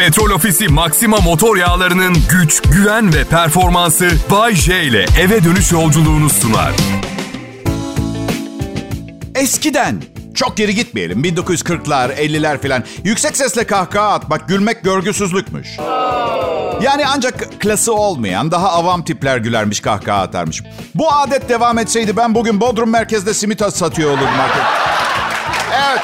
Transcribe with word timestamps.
Petrol 0.00 0.30
Ofisi 0.30 0.68
Maxima 0.68 1.16
motor 1.16 1.56
yağlarının 1.56 2.16
güç, 2.30 2.62
güven 2.62 3.14
ve 3.14 3.24
performansı 3.24 4.10
Bay 4.30 4.54
J 4.54 4.82
ile 4.82 5.06
eve 5.20 5.44
dönüş 5.44 5.72
yolculuğunu 5.72 6.30
sunar. 6.30 6.72
Eskiden 9.34 10.02
çok 10.34 10.56
geri 10.56 10.74
gitmeyelim. 10.74 11.24
1940'lar, 11.24 12.14
50'ler 12.14 12.60
filan. 12.60 12.84
Yüksek 13.04 13.36
sesle 13.36 13.64
kahkaha 13.64 14.12
atmak, 14.12 14.48
gülmek 14.48 14.84
görgüsüzlükmüş. 14.84 15.68
Yani 16.82 17.04
ancak 17.06 17.60
klası 17.60 17.94
olmayan, 17.94 18.50
daha 18.50 18.72
avam 18.72 19.04
tipler 19.04 19.36
gülermiş, 19.38 19.80
kahkaha 19.80 20.22
atarmış. 20.22 20.62
Bu 20.94 21.12
adet 21.12 21.48
devam 21.48 21.78
etseydi 21.78 22.16
ben 22.16 22.34
bugün 22.34 22.60
Bodrum 22.60 22.90
merkezde 22.90 23.34
simit 23.34 23.62
satıyor 23.74 24.10
olurdum 24.10 24.36
market. 24.36 24.62
Evet. 25.88 26.02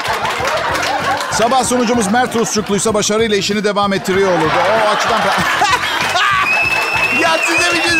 Sabah 1.37 1.63
sunucumuz 1.63 2.11
Mert 2.11 2.35
Rusçukluysa 2.35 2.93
başarıyla 2.93 3.37
işini 3.37 3.63
devam 3.63 3.93
ettiriyor 3.93 4.31
olurdu. 4.31 4.53
O 4.85 4.89
açıdan... 4.89 5.19
ya 7.21 7.37
size 7.47 7.77
bir 7.77 7.81
şey. 7.81 7.97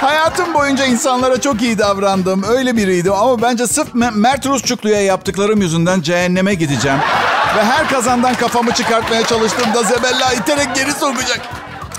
Hayatım 0.00 0.54
boyunca 0.54 0.84
insanlara 0.84 1.40
çok 1.40 1.62
iyi 1.62 1.78
davrandım. 1.78 2.42
Öyle 2.42 2.76
biriydim 2.76 3.12
ama 3.12 3.42
bence 3.42 3.66
sırf 3.66 3.94
Mert 3.94 4.46
Rusçuklu'ya 4.46 5.02
yaptıklarım 5.02 5.60
yüzünden 5.60 6.00
cehenneme 6.00 6.54
gideceğim. 6.54 6.98
Ve 7.56 7.64
her 7.64 7.88
kazandan 7.88 8.34
kafamı 8.34 8.74
çıkartmaya 8.74 9.26
çalıştığımda 9.26 9.82
Zebella 9.82 10.32
iterek 10.32 10.74
geri 10.74 10.92
sokacak. 10.92 11.40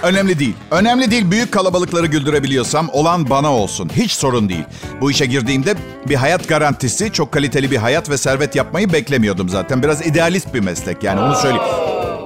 Önemli 0.04 0.40
değil. 0.40 0.56
Önemli 0.72 1.12
değil. 1.12 1.32
Büyük 1.32 1.52
kalabalıkları 1.52 2.06
güldürebiliyorsam 2.08 2.90
olan 2.94 3.30
bana 3.30 3.54
olsun. 3.54 3.92
Hiç 3.96 4.12
sorun 4.12 4.50
değil. 4.50 4.64
Bu 5.02 5.12
işe 5.12 5.26
girdiğimde 5.26 5.76
bir 6.10 6.16
hayat 6.16 6.48
garantisi, 6.48 7.12
çok 7.12 7.32
kaliteli 7.32 7.72
bir 7.72 7.78
hayat 7.78 8.10
ve 8.10 8.18
servet 8.18 8.56
yapmayı 8.56 8.94
beklemiyordum 8.94 9.50
zaten. 9.50 9.84
Biraz 9.84 10.06
idealist 10.08 10.54
bir 10.54 10.60
meslek 10.60 11.04
yani 11.04 11.20
onu 11.20 11.36
söyleyeyim. 11.36 11.64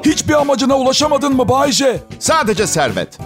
Hiçbir 0.06 0.34
amacına 0.34 0.78
ulaşamadın 0.78 1.36
mı 1.36 1.50
Bayce? 1.50 2.00
Sadece 2.20 2.68
servet. 2.68 3.18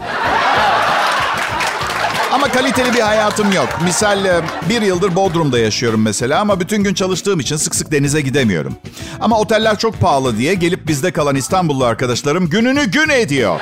Ama 2.31 2.47
kaliteli 2.47 2.93
bir 2.93 2.99
hayatım 2.99 3.51
yok. 3.51 3.69
Misal 3.83 4.25
e, 4.25 4.41
bir 4.69 4.81
yıldır 4.81 5.15
Bodrum'da 5.15 5.59
yaşıyorum 5.59 6.01
mesela 6.01 6.39
ama 6.39 6.59
bütün 6.59 6.83
gün 6.83 6.93
çalıştığım 6.93 7.39
için 7.39 7.55
sık 7.55 7.75
sık 7.75 7.91
denize 7.91 8.21
gidemiyorum. 8.21 8.75
Ama 9.19 9.39
oteller 9.39 9.77
çok 9.77 9.99
pahalı 9.99 10.37
diye 10.37 10.53
gelip 10.53 10.87
bizde 10.87 11.11
kalan 11.11 11.35
İstanbullu 11.35 11.85
arkadaşlarım 11.85 12.49
gününü 12.49 12.91
gün 12.91 13.09
ediyor. 13.09 13.59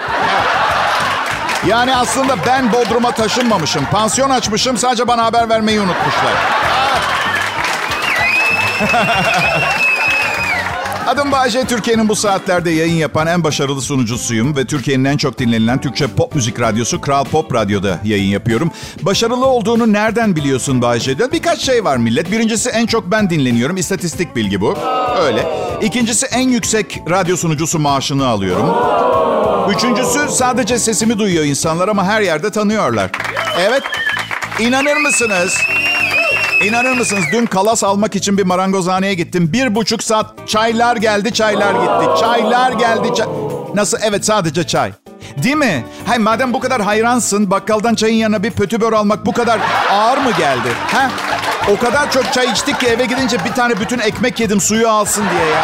Yani 1.66 1.96
aslında 1.96 2.36
ben 2.48 2.74
Bodrum'a 2.74 3.12
taşınmamışım. 3.12 3.86
Pansiyon 3.86 4.30
açmışım 4.30 4.78
sadece 4.78 5.08
bana 5.08 5.26
haber 5.26 5.50
vermeyi 5.50 5.80
unutmuşlar. 5.82 6.34
Adım 11.08 11.32
Bayece, 11.32 11.66
Türkiye'nin 11.66 12.10
bu 12.10 12.16
saatlerde 12.16 12.72
yayın 12.72 12.94
yapan 12.94 13.28
en 13.28 13.44
başarılı 13.44 13.82
sunucusuyum 13.82 14.56
ve 14.56 14.66
Türkiye'nin 14.66 15.06
en 15.06 15.18
çok 15.18 15.40
dinlenilen 15.40 15.82
Türkçe 15.82 16.08
pop 16.08 16.36
müzik 16.36 16.60
radyosu 16.60 17.02
Kral 17.02 17.24
Pop 17.24 17.54
Radyo'da 17.54 18.00
yayın 18.04 18.30
yapıyorum. 18.30 18.72
Başarılı 19.02 19.46
olduğunu 19.46 19.94
nereden 19.94 20.36
biliyorsun 20.36 20.82
Bayece'de? 20.82 21.32
Birkaç 21.32 21.60
şey 21.60 21.84
var 21.86 21.98
millet. 21.98 22.32
Birincisi 22.32 22.70
en 22.70 22.86
çok 22.86 23.12
ben 23.12 23.30
dinleniyorum. 23.30 23.78
İstatistik 23.78 24.36
bilgi 24.36 24.62
bu. 24.62 24.78
Öyle. 25.22 25.48
İkincisi 25.82 26.26
en 26.26 26.50
yüksek 26.50 27.00
radyo 27.10 27.38
sunucusu 27.38 27.80
maaşını 27.80 28.28
alıyorum. 28.28 28.76
Üçüncüsü 29.70 30.28
sadece 30.30 30.80
sesimi 30.80 31.20
duyuyor 31.20 31.46
insanlar 31.46 31.88
ama 31.88 32.06
her 32.06 32.22
yerde 32.22 32.50
tanıyorlar. 32.52 33.10
Evet. 33.60 33.84
İnanır 34.60 34.98
mısınız? 34.98 35.58
İnanır 36.64 36.92
mısınız 36.98 37.24
dün 37.34 37.46
kalas 37.46 37.84
almak 37.84 38.16
için 38.16 38.38
bir 38.38 38.44
marangozhaneye 38.46 39.14
gittim. 39.14 39.54
Bir 39.54 39.76
buçuk 39.76 40.04
saat 40.04 40.48
çaylar 40.48 40.96
geldi 40.96 41.34
çaylar 41.34 41.72
gitti. 41.72 42.20
Çaylar 42.20 42.72
geldi 42.72 43.14
çay... 43.18 43.28
Nasıl? 43.74 43.98
Evet 44.02 44.26
sadece 44.26 44.68
çay. 44.68 44.92
Değil 45.44 45.56
mi? 45.56 45.86
Hay 46.08 46.18
madem 46.18 46.54
bu 46.54 46.60
kadar 46.60 46.82
hayransın 46.82 47.52
bakkaldan 47.52 47.96
çayın 47.96 48.16
yanına 48.16 48.44
bir 48.44 48.52
pötübör 48.52 48.94
almak 48.94 49.26
bu 49.26 49.32
kadar 49.34 49.60
ağır 49.92 50.18
mı 50.18 50.32
geldi? 50.38 50.70
Ha? 50.92 51.12
O 51.72 51.78
kadar 51.78 52.12
çok 52.12 52.34
çay 52.34 52.52
içtik 52.52 52.80
ki 52.80 52.88
eve 52.88 53.06
gidince 53.06 53.38
bir 53.46 53.52
tane 53.52 53.80
bütün 53.80 54.00
ekmek 54.00 54.40
yedim 54.40 54.62
suyu 54.62 54.90
alsın 54.90 55.24
diye 55.30 55.50
ya. 55.50 55.64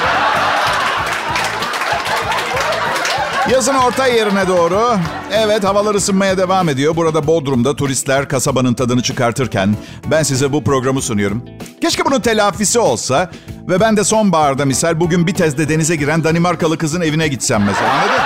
Yazın 3.51 3.73
orta 3.75 4.07
yerine 4.07 4.47
doğru. 4.47 4.97
Evet 5.31 5.63
havalar 5.63 5.95
ısınmaya 5.95 6.37
devam 6.37 6.69
ediyor. 6.69 6.95
Burada 6.95 7.27
Bodrum'da 7.27 7.75
turistler 7.75 8.29
kasabanın 8.29 8.73
tadını 8.73 9.03
çıkartırken 9.03 9.75
ben 10.11 10.23
size 10.23 10.53
bu 10.53 10.63
programı 10.63 11.01
sunuyorum. 11.01 11.45
Keşke 11.81 12.05
bunun 12.05 12.19
telafisi 12.19 12.79
olsa 12.79 13.31
ve 13.69 13.79
ben 13.79 13.97
de 13.97 14.03
sonbaharda 14.03 14.65
misal 14.65 14.99
bugün 14.99 15.27
bir 15.27 15.33
tezde 15.33 15.69
denize 15.69 15.95
giren 15.95 16.23
Danimarkalı 16.23 16.77
kızın 16.77 17.01
evine 17.01 17.27
gitsem 17.27 17.63
mesela 17.63 17.91
anladın? 17.91 18.23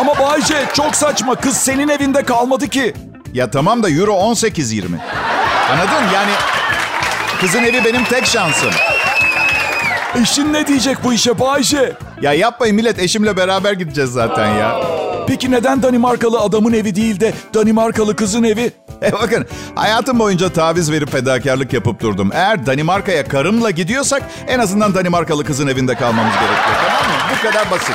Ama 0.00 0.18
Bayce 0.18 0.66
çok 0.74 0.94
saçma 0.94 1.34
kız 1.34 1.56
senin 1.56 1.88
evinde 1.88 2.22
kalmadı 2.22 2.68
ki. 2.68 2.94
Ya 3.32 3.50
tamam 3.50 3.82
da 3.82 3.90
euro 3.90 4.12
18.20. 4.12 4.84
Anladın? 5.72 6.14
Yani 6.14 6.32
kızın 7.40 7.62
evi 7.62 7.84
benim 7.84 8.04
tek 8.04 8.26
şansım. 8.26 8.70
Eşin 10.22 10.52
ne 10.52 10.66
diyecek 10.66 11.04
bu 11.04 11.12
işe 11.12 11.38
Bayce? 11.40 11.96
Ya 12.22 12.32
yapmayın 12.32 12.76
millet 12.76 12.98
eşimle 12.98 13.36
beraber 13.36 13.72
gideceğiz 13.72 14.10
zaten 14.10 14.46
ya. 14.54 14.80
Peki 15.26 15.50
neden 15.50 15.82
Danimarkalı 15.82 16.40
adamın 16.40 16.72
evi 16.72 16.94
değil 16.94 17.20
de 17.20 17.32
Danimarkalı 17.54 18.16
kızın 18.16 18.42
evi? 18.42 18.72
E 19.02 19.12
bakın 19.12 19.46
hayatım 19.74 20.18
boyunca 20.18 20.48
taviz 20.48 20.92
verip 20.92 21.10
fedakarlık 21.12 21.72
yapıp 21.72 22.00
durdum. 22.00 22.30
Eğer 22.34 22.66
Danimarka'ya 22.66 23.24
karımla 23.28 23.70
gidiyorsak 23.70 24.22
en 24.48 24.58
azından 24.58 24.94
Danimarkalı 24.94 25.44
kızın 25.44 25.66
evinde 25.66 25.94
kalmamız 25.94 26.34
gerekiyor. 26.34 26.76
Tamam 26.86 27.02
mı? 27.02 27.36
Bu 27.38 27.48
kadar 27.48 27.70
basit. 27.70 27.94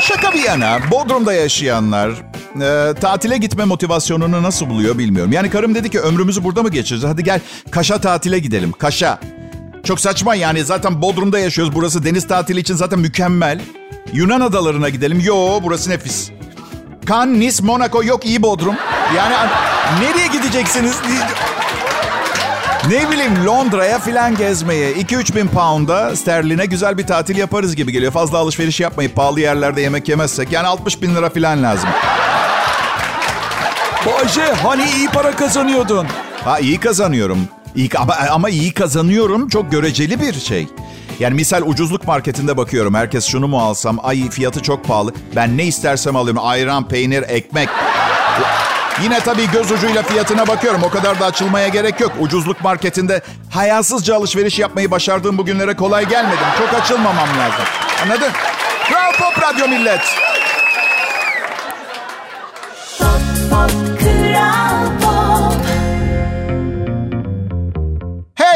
Şaka 0.00 0.32
bir 0.32 0.42
yana 0.42 0.78
Bodrum'da 0.90 1.32
yaşayanlar 1.32 2.10
e, 2.60 2.94
tatile 3.00 3.38
gitme 3.38 3.64
motivasyonunu 3.64 4.42
nasıl 4.42 4.70
buluyor 4.70 4.98
bilmiyorum. 4.98 5.32
Yani 5.32 5.50
karım 5.50 5.74
dedi 5.74 5.90
ki 5.90 6.00
ömrümüzü 6.00 6.44
burada 6.44 6.62
mı 6.62 6.68
geçireceğiz? 6.70 7.14
Hadi 7.14 7.24
gel 7.24 7.40
Kaş'a 7.70 8.00
tatile 8.00 8.38
gidelim. 8.38 8.72
Kaş'a. 8.72 9.18
Çok 9.84 10.00
saçma 10.00 10.34
yani 10.34 10.64
zaten 10.64 11.02
Bodrum'da 11.02 11.38
yaşıyoruz. 11.38 11.74
Burası 11.74 12.04
deniz 12.04 12.26
tatili 12.28 12.60
için 12.60 12.74
zaten 12.74 12.98
mükemmel. 12.98 13.60
Yunan 14.12 14.40
adalarına 14.40 14.88
gidelim. 14.88 15.20
Yo 15.20 15.60
burası 15.62 15.90
nefis. 15.90 16.30
Cannes, 17.08 17.38
Nice, 17.38 17.62
Monaco 17.62 18.04
yok 18.04 18.24
iyi 18.26 18.42
Bodrum. 18.42 18.76
Yani 19.16 19.34
nereye 20.00 20.26
gideceksiniz? 20.26 20.96
Ne 22.88 23.10
bileyim 23.10 23.46
Londra'ya 23.46 23.98
filan 23.98 24.36
gezmeye. 24.36 24.92
2-3 24.92 25.36
bin 25.36 25.48
pound'a 25.48 26.16
sterline 26.16 26.66
güzel 26.66 26.98
bir 26.98 27.06
tatil 27.06 27.36
yaparız 27.36 27.76
gibi 27.76 27.92
geliyor. 27.92 28.12
Fazla 28.12 28.38
alışveriş 28.38 28.80
yapmayıp 28.80 29.16
pahalı 29.16 29.40
yerlerde 29.40 29.80
yemek 29.80 30.08
yemezsek. 30.08 30.52
Yani 30.52 30.66
60 30.66 31.02
bin 31.02 31.14
lira 31.14 31.30
filan 31.30 31.62
lazım. 31.62 31.88
Bayce 34.06 34.52
hani 34.62 34.90
iyi 34.96 35.08
para 35.08 35.36
kazanıyordun. 35.36 36.06
Ha 36.44 36.58
iyi 36.58 36.80
kazanıyorum. 36.80 37.38
İyi, 37.76 37.90
ama, 37.98 38.14
ama 38.30 38.48
iyi 38.50 38.72
kazanıyorum 38.74 39.48
çok 39.48 39.70
göreceli 39.72 40.20
bir 40.20 40.32
şey. 40.40 40.66
Yani 41.20 41.34
misal 41.34 41.62
ucuzluk 41.66 42.06
marketinde 42.06 42.56
bakıyorum. 42.56 42.94
Herkes 42.94 43.26
şunu 43.26 43.48
mu 43.48 43.60
alsam? 43.60 43.98
Ay 44.02 44.30
fiyatı 44.30 44.62
çok 44.62 44.84
pahalı. 44.84 45.12
Ben 45.36 45.58
ne 45.58 45.64
istersem 45.64 46.16
alıyorum. 46.16 46.42
Ayran, 46.44 46.88
peynir, 46.88 47.24
ekmek. 47.28 47.68
Yine 49.02 49.20
tabii 49.20 49.50
göz 49.50 49.72
ucuyla 49.72 50.02
fiyatına 50.02 50.48
bakıyorum. 50.48 50.82
O 50.82 50.88
kadar 50.90 51.20
da 51.20 51.26
açılmaya 51.26 51.68
gerek 51.68 52.00
yok. 52.00 52.12
Ucuzluk 52.20 52.60
marketinde 52.64 53.22
hayasızca 53.50 54.16
alışveriş 54.16 54.58
yapmayı 54.58 54.90
başardığım 54.90 55.38
bugünlere 55.38 55.76
kolay 55.76 56.08
gelmedim. 56.08 56.46
Çok 56.58 56.80
açılmamam 56.80 57.28
lazım. 57.28 57.64
Anladın? 58.02 58.32
Kral 58.88 59.12
Pop 59.12 59.42
Radyo 59.42 59.68
Millet. 59.68 60.00
Pop, 62.98 63.08
pop, 63.50 64.01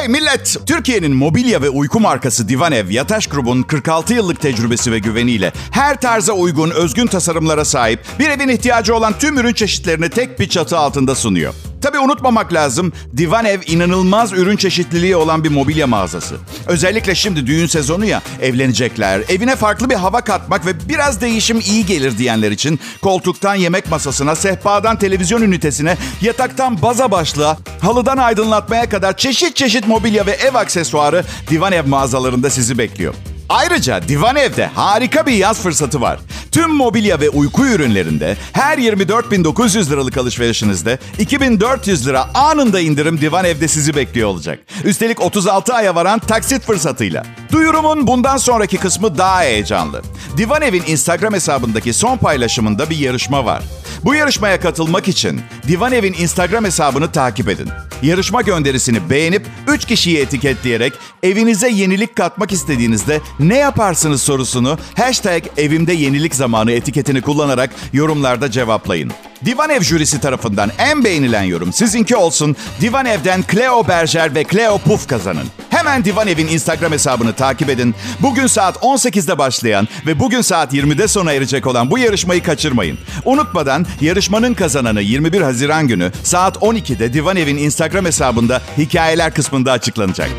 Hey 0.06 0.12
millet! 0.12 0.56
Türkiye'nin 0.66 1.16
mobilya 1.16 1.62
ve 1.62 1.68
uyku 1.68 2.00
markası 2.00 2.48
Divanev, 2.48 2.90
Yataş 2.90 3.26
Grubun 3.26 3.62
46 3.62 4.14
yıllık 4.14 4.40
tecrübesi 4.40 4.92
ve 4.92 4.98
güveniyle 4.98 5.53
her 5.70 6.00
tarza 6.00 6.32
uygun, 6.32 6.70
özgün 6.70 7.06
tasarımlara 7.06 7.64
sahip 7.64 8.00
bir 8.18 8.30
evin 8.30 8.48
ihtiyacı 8.48 8.97
olan 8.97 9.18
tüm 9.18 9.38
ürün 9.38 9.53
çeşitlerini 9.53 10.08
tek 10.08 10.41
bir 10.41 10.48
çatı 10.48 10.78
altında 10.78 11.14
sunuyor. 11.14 11.54
Tabii 11.82 11.98
unutmamak 11.98 12.52
lazım. 12.52 12.92
Divan 13.16 13.44
Ev 13.44 13.60
inanılmaz 13.66 14.32
ürün 14.32 14.56
çeşitliliği 14.56 15.16
olan 15.16 15.44
bir 15.44 15.48
mobilya 15.48 15.86
mağazası. 15.86 16.36
Özellikle 16.66 17.14
şimdi 17.14 17.46
düğün 17.46 17.66
sezonu 17.66 18.04
ya 18.04 18.22
evlenecekler. 18.42 19.22
Evine 19.28 19.56
farklı 19.56 19.90
bir 19.90 19.94
hava 19.94 20.20
katmak 20.20 20.66
ve 20.66 20.88
biraz 20.88 21.20
değişim 21.20 21.60
iyi 21.60 21.86
gelir 21.86 22.18
diyenler 22.18 22.50
için 22.50 22.80
koltuktan 23.02 23.54
yemek 23.54 23.90
masasına, 23.90 24.34
sehpadan 24.34 24.98
televizyon 24.98 25.42
ünitesine, 25.42 25.96
yataktan 26.20 26.82
baza 26.82 27.10
başlığa, 27.10 27.56
halıdan 27.80 28.16
aydınlatmaya 28.16 28.88
kadar 28.88 29.16
çeşit 29.16 29.56
çeşit 29.56 29.88
mobilya 29.88 30.26
ve 30.26 30.32
ev 30.32 30.54
aksesuarı 30.54 31.24
Divan 31.50 31.72
Ev 31.72 31.86
mağazalarında 31.86 32.50
sizi 32.50 32.78
bekliyor. 32.78 33.14
Ayrıca 33.48 34.09
Divan 34.09 34.37
Ev'de 34.37 34.66
harika 34.66 35.27
bir 35.27 35.33
yaz 35.33 35.60
fırsatı 35.60 36.01
var. 36.01 36.19
Tüm 36.53 36.71
mobilya 36.71 37.21
ve 37.21 37.31
uyku 37.31 37.66
ürünlerinde 37.66 38.37
her 38.53 38.78
24.900 38.78 39.91
liralık 39.91 40.16
alışverişinizde 40.16 40.98
2400 41.19 42.07
lira 42.07 42.34
anında 42.34 42.81
indirim 42.81 43.21
Divan 43.21 43.45
Ev'de 43.45 43.69
sizi 43.69 43.97
bekliyor 43.97 44.28
olacak. 44.28 44.59
Üstelik 44.84 45.21
36 45.21 45.75
aya 45.75 45.95
varan 45.95 46.19
taksit 46.19 46.63
fırsatıyla. 46.63 47.22
Duyurumun 47.53 48.07
bundan 48.07 48.37
sonraki 48.37 48.77
kısmı 48.77 49.19
daha 49.19 49.41
heyecanlı. 49.43 50.03
Divan 50.37 50.63
Ev'in 50.63 50.83
Instagram 50.87 51.34
hesabındaki 51.34 51.93
son 51.93 52.16
paylaşımında 52.16 52.91
bir 52.91 52.97
yarışma 52.97 53.45
var. 53.45 53.63
Bu 54.06 54.14
yarışmaya 54.14 54.60
katılmak 54.60 55.08
için 55.08 55.41
Divan 55.68 55.92
Ev'in 55.92 56.12
Instagram 56.12 56.64
hesabını 56.64 57.12
takip 57.12 57.48
edin. 57.48 57.68
Yarışma 58.03 58.42
gönderisini 58.42 59.10
beğenip 59.10 59.47
3 59.68 59.84
kişiyi 59.84 60.18
etiketleyerek 60.18 60.92
evinize 61.22 61.68
yenilik 61.68 62.16
katmak 62.16 62.53
istediğinizde 62.53 63.20
ne 63.41 63.56
yaparsınız 63.56 64.22
sorusunu 64.22 64.78
hashtag 64.97 65.42
evimde 65.56 65.92
yenilik 65.92 66.34
zamanı 66.34 66.72
etiketini 66.72 67.22
kullanarak 67.22 67.70
yorumlarda 67.92 68.50
cevaplayın. 68.50 69.12
Divan 69.44 69.71
Ev 69.71 69.83
jürisi 69.83 70.21
tarafından 70.21 70.71
en 70.78 71.04
beğenilen 71.04 71.42
yorum 71.42 71.72
sizinki 71.72 72.16
olsun. 72.16 72.56
Divan 72.80 73.06
Ev'den 73.06 73.44
Cleo 73.53 73.88
Berger 73.88 74.34
ve 74.34 74.44
Cleo 74.44 74.78
Puff 74.78 75.09
kazanın. 75.09 75.47
Hemen 75.71 76.04
Divan 76.04 76.28
Ev'in 76.28 76.48
Instagram 76.48 76.92
hesabını 76.92 77.33
takip 77.33 77.71
edin. 77.71 77.94
Bugün 78.21 78.47
saat 78.47 78.77
18'de 78.77 79.38
başlayan 79.38 79.88
ve 80.06 80.18
bugün 80.18 80.41
saat 80.41 80.74
20'de 80.74 81.09
sona 81.09 81.33
erecek 81.33 81.66
olan 81.66 81.91
bu 81.91 81.98
yarışmayı 81.98 82.42
kaçırmayın. 82.42 82.98
Unutmadan 83.24 83.86
yarışmanın 84.00 84.54
kazananı 84.54 85.00
21 85.03 85.41
Haziran 85.41 85.88
günü 85.88 86.12
saat 86.22 86.56
12'de 86.56 87.12
Divan 87.12 87.36
Ev'in 87.36 87.56
Instagram 87.56 88.04
hesabında 88.04 88.62
hikayeler 88.78 89.34
kısmında 89.34 89.72
açıklanacak. 89.72 90.30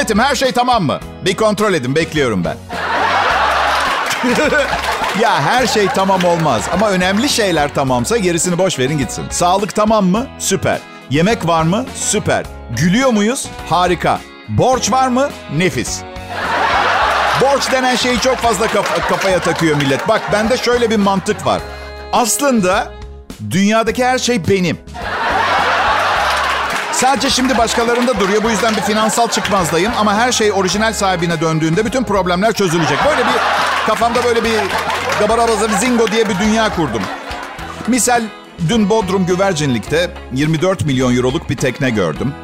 Milletim? 0.00 0.18
Her 0.18 0.34
şey 0.34 0.52
tamam 0.52 0.84
mı? 0.84 1.00
Bir 1.24 1.36
kontrol 1.36 1.74
edin, 1.74 1.94
bekliyorum 1.94 2.44
ben. 2.44 2.56
ya 5.20 5.42
her 5.42 5.66
şey 5.66 5.86
tamam 5.86 6.24
olmaz 6.24 6.62
ama 6.74 6.90
önemli 6.90 7.28
şeyler 7.28 7.74
tamamsa 7.74 8.16
gerisini 8.16 8.58
boş 8.58 8.78
verin 8.78 8.98
gitsin. 8.98 9.24
Sağlık 9.30 9.74
tamam 9.74 10.06
mı? 10.06 10.26
Süper. 10.38 10.78
Yemek 11.10 11.46
var 11.46 11.62
mı? 11.62 11.86
Süper. 11.94 12.44
Gülüyor 12.76 13.10
muyuz? 13.10 13.46
Harika. 13.68 14.20
Borç 14.48 14.92
var 14.92 15.08
mı? 15.08 15.30
Nefis. 15.56 16.00
Borç 17.40 17.72
denen 17.72 17.96
şeyi 17.96 18.20
çok 18.20 18.36
fazla 18.36 18.66
kaf- 18.66 19.08
kafaya 19.08 19.40
takıyor 19.40 19.76
millet. 19.76 20.08
Bak 20.08 20.22
bende 20.32 20.56
şöyle 20.56 20.90
bir 20.90 20.96
mantık 20.96 21.46
var. 21.46 21.60
Aslında 22.12 22.92
dünyadaki 23.50 24.04
her 24.04 24.18
şey 24.18 24.48
benim. 24.48 24.78
Sadece 27.00 27.30
şimdi 27.30 27.58
başkalarında 27.58 28.20
duruyor. 28.20 28.42
Bu 28.42 28.50
yüzden 28.50 28.76
bir 28.76 28.80
finansal 28.80 29.28
çıkmazdayım. 29.28 29.92
Ama 29.98 30.14
her 30.14 30.32
şey 30.32 30.52
orijinal 30.52 30.92
sahibine 30.92 31.40
döndüğünde 31.40 31.84
bütün 31.84 32.04
problemler 32.04 32.52
çözülecek. 32.52 32.98
Böyle 33.06 33.20
bir 33.20 33.40
kafamda 33.86 34.24
böyle 34.24 34.44
bir 34.44 34.60
gabarabaza 35.20 35.68
zingo 35.68 36.08
diye 36.08 36.28
bir 36.28 36.38
dünya 36.38 36.76
kurdum. 36.76 37.02
Misal 37.88 38.22
dün 38.68 38.90
Bodrum 38.90 39.26
Güvercinlik'te 39.26 40.10
24 40.32 40.84
milyon 40.84 41.16
euroluk 41.16 41.50
bir 41.50 41.56
tekne 41.56 41.90
gördüm. 41.90 42.34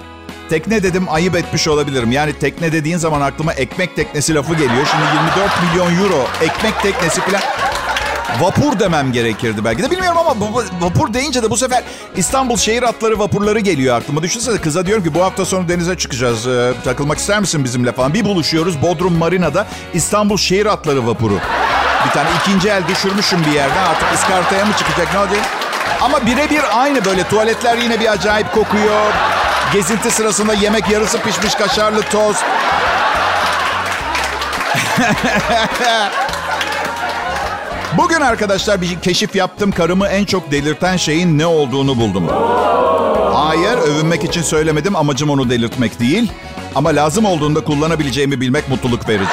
Tekne 0.50 0.82
dedim 0.82 1.06
ayıp 1.10 1.36
etmiş 1.36 1.68
olabilirim. 1.68 2.12
Yani 2.12 2.32
tekne 2.32 2.72
dediğin 2.72 2.98
zaman 2.98 3.20
aklıma 3.20 3.52
ekmek 3.52 3.96
teknesi 3.96 4.34
lafı 4.34 4.52
geliyor. 4.52 4.86
Şimdi 4.90 5.04
24 5.36 5.62
milyon 5.62 6.04
euro 6.04 6.26
ekmek 6.42 6.82
teknesi 6.82 7.20
falan. 7.20 7.42
Vapur 8.40 8.78
demem 8.78 9.12
gerekirdi 9.12 9.64
belki 9.64 9.82
de. 9.82 9.90
Bilmiyorum 9.90 10.18
ama 10.18 10.34
vapur 10.80 11.12
deyince 11.14 11.42
de 11.42 11.50
bu 11.50 11.56
sefer 11.56 11.82
İstanbul 12.16 12.56
şehir 12.56 12.82
atları 12.82 13.18
vapurları 13.18 13.60
geliyor 13.60 13.96
aklıma. 13.96 14.22
Düşünsene 14.22 14.58
kıza 14.58 14.86
diyorum 14.86 15.04
ki 15.04 15.14
bu 15.14 15.22
hafta 15.22 15.44
sonu 15.44 15.68
denize 15.68 15.98
çıkacağız. 15.98 16.46
Ee, 16.46 16.72
takılmak 16.84 17.18
ister 17.18 17.40
misin 17.40 17.64
bizimle 17.64 17.92
falan. 17.92 18.14
Bir 18.14 18.24
buluşuyoruz 18.24 18.82
Bodrum 18.82 19.18
Marina'da 19.18 19.66
İstanbul 19.94 20.36
şehir 20.36 20.66
atları 20.66 21.06
vapuru. 21.06 21.38
Bir 22.06 22.10
tane 22.10 22.28
ikinci 22.40 22.68
el 22.68 22.88
düşürmüşüm 22.88 23.44
bir 23.46 23.52
yerden. 23.52 23.84
Artık 23.84 24.08
iskartaya 24.14 24.64
mı 24.64 24.72
çıkacak 24.78 25.14
ne 25.14 25.18
olacak? 25.18 25.40
Ama 26.00 26.26
birebir 26.26 26.80
aynı 26.80 27.04
böyle. 27.04 27.28
Tuvaletler 27.28 27.76
yine 27.78 28.00
bir 28.00 28.12
acayip 28.12 28.52
kokuyor. 28.54 29.12
Gezinti 29.72 30.10
sırasında 30.10 30.54
yemek 30.54 30.90
yarısı 30.90 31.18
pişmiş 31.18 31.54
kaşarlı 31.54 32.02
tost. 32.02 32.44
Bugün 37.96 38.20
arkadaşlar 38.20 38.80
bir 38.80 39.00
keşif 39.00 39.36
yaptım. 39.36 39.72
Karımı 39.72 40.06
en 40.06 40.24
çok 40.24 40.50
delirten 40.50 40.96
şeyin 40.96 41.38
ne 41.38 41.46
olduğunu 41.46 41.96
buldum. 41.96 42.28
Hayır, 43.34 43.78
övünmek 43.78 44.24
için 44.24 44.42
söylemedim. 44.42 44.96
Amacım 44.96 45.30
onu 45.30 45.50
delirtmek 45.50 46.00
değil. 46.00 46.32
Ama 46.74 46.88
lazım 46.88 47.24
olduğunda 47.24 47.64
kullanabileceğimi 47.64 48.40
bilmek 48.40 48.68
mutluluk 48.68 49.08
verici. 49.08 49.30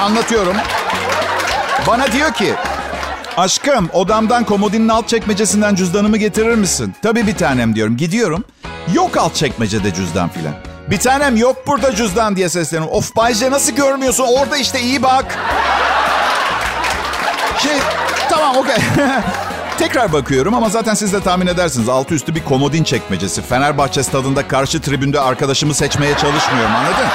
Anlatıyorum. 0.00 0.56
Bana 1.86 2.12
diyor 2.12 2.32
ki, 2.32 2.54
aşkım 3.36 3.88
odamdan 3.92 4.44
komodinin 4.44 4.88
alt 4.88 5.08
çekmecesinden 5.08 5.74
cüzdanımı 5.74 6.16
getirir 6.16 6.54
misin? 6.54 6.94
Tabii 7.02 7.26
bir 7.26 7.34
tanem 7.36 7.74
diyorum. 7.74 7.96
Gidiyorum. 7.96 8.44
Yok 8.94 9.16
alt 9.16 9.34
çekmecede 9.34 9.94
cüzdan 9.94 10.28
filan. 10.28 10.54
Bir 10.90 10.98
tanem 10.98 11.36
yok 11.36 11.66
burada 11.66 11.94
cüzdan 11.94 12.36
diye 12.36 12.48
sesleniyorum. 12.48 12.96
Of 12.96 13.16
Bayce 13.16 13.50
nasıl 13.50 13.72
görmüyorsun? 13.72 14.24
Orada 14.38 14.56
işte 14.56 14.80
iyi 14.80 15.02
bak. 15.02 15.38
Şey 17.62 17.78
tamam 18.30 18.56
okey. 18.56 18.76
Tekrar 19.78 20.12
bakıyorum 20.12 20.54
ama 20.54 20.68
zaten 20.68 20.94
siz 20.94 21.12
de 21.12 21.20
tahmin 21.20 21.46
edersiniz. 21.46 21.88
Altı 21.88 22.14
üstü 22.14 22.34
bir 22.34 22.44
komodin 22.44 22.84
çekmecesi. 22.84 23.42
Fenerbahçe 23.42 24.02
stadında 24.02 24.48
karşı 24.48 24.80
tribünde 24.80 25.20
arkadaşımı 25.20 25.74
seçmeye 25.74 26.16
çalışmıyorum 26.16 26.74
anladın? 26.76 27.06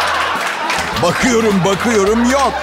Bakıyorum 1.04 1.62
bakıyorum 1.66 2.30
yok. 2.30 2.54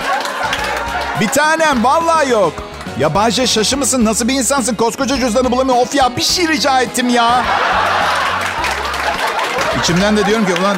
Bir 1.20 1.28
tanem 1.28 1.84
vallahi 1.84 2.30
yok. 2.30 2.52
Ya 2.98 3.14
Bahçe 3.14 3.46
şaşı 3.46 3.76
mısın? 3.76 4.04
Nasıl 4.04 4.28
bir 4.28 4.34
insansın? 4.34 4.74
Koskoca 4.74 5.16
cüzdanı 5.16 5.50
bulamıyor. 5.50 5.76
Of 5.76 5.94
ya 5.94 6.16
bir 6.16 6.22
şey 6.22 6.48
rica 6.48 6.80
ettim 6.80 7.08
ya. 7.08 7.44
İçimden 9.82 10.16
de 10.16 10.26
diyorum 10.26 10.46
ki 10.46 10.52
ulan 10.60 10.76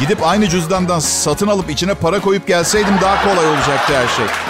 gidip 0.00 0.26
aynı 0.26 0.48
cüzdandan 0.48 0.98
satın 0.98 1.48
alıp 1.48 1.70
içine 1.70 1.94
para 1.94 2.20
koyup 2.20 2.46
gelseydim 2.46 2.94
daha 3.02 3.24
kolay 3.24 3.46
olacaktı 3.46 3.92
her 3.96 4.16
şey. 4.16 4.43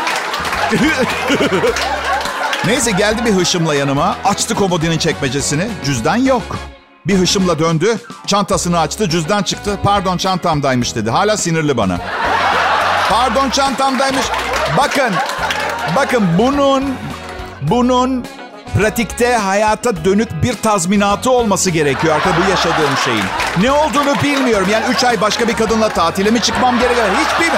Neyse 2.67 2.91
geldi 2.91 3.25
bir 3.25 3.33
hışımla 3.33 3.75
yanıma. 3.75 4.17
Açtı 4.25 4.55
komodinin 4.55 4.99
çekmecesini. 4.99 5.69
Cüzdan 5.85 6.17
yok. 6.17 6.43
Bir 7.07 7.19
hışımla 7.19 7.59
döndü. 7.59 7.99
Çantasını 8.27 8.81
açtı. 8.81 9.09
Cüzdan 9.09 9.43
çıktı. 9.43 9.79
Pardon 9.83 10.17
çantamdaymış 10.17 10.95
dedi. 10.95 11.11
Hala 11.11 11.37
sinirli 11.37 11.77
bana. 11.77 11.99
Pardon 13.11 13.51
çantamdaymış. 13.51 14.27
Bakın. 14.79 15.15
Bakın 15.97 16.23
bunun 16.39 16.85
bunun 17.63 18.25
pratikte 18.79 19.37
hayata 19.37 20.05
dönük 20.05 20.43
bir 20.43 20.55
tazminatı 20.55 21.31
olması 21.31 21.71
gerekiyor 21.71 22.15
artık 22.17 22.33
bu 22.47 22.51
yaşadığım 22.51 22.97
şeyin. 23.05 23.25
Ne 23.61 23.73
olduğunu 23.73 24.23
bilmiyorum. 24.23 24.69
Yani 24.71 24.85
3 24.91 25.05
ay 25.05 25.21
başka 25.21 25.49
bir 25.49 25.57
kadınla 25.57 25.89
tatile 25.89 26.31
mi 26.31 26.41
çıkmam 26.41 26.79
gerekiyor? 26.79 27.07
Hiçbir 27.25 27.51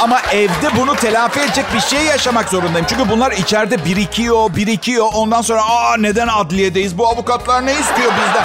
ama 0.00 0.20
evde 0.32 0.76
bunu 0.76 0.96
telafi 0.96 1.40
edecek 1.40 1.64
bir 1.74 1.80
şey 1.80 2.04
yaşamak 2.04 2.48
zorundayım. 2.48 2.86
Çünkü 2.90 3.10
bunlar 3.10 3.32
içeride 3.32 3.84
birikiyor, 3.84 4.56
birikiyor. 4.56 5.06
Ondan 5.14 5.42
sonra 5.42 5.62
aa 5.62 5.96
neden 5.96 6.28
adliyedeyiz? 6.28 6.98
Bu 6.98 7.08
avukatlar 7.08 7.66
ne 7.66 7.72
istiyor 7.72 8.12
bizden? 8.12 8.44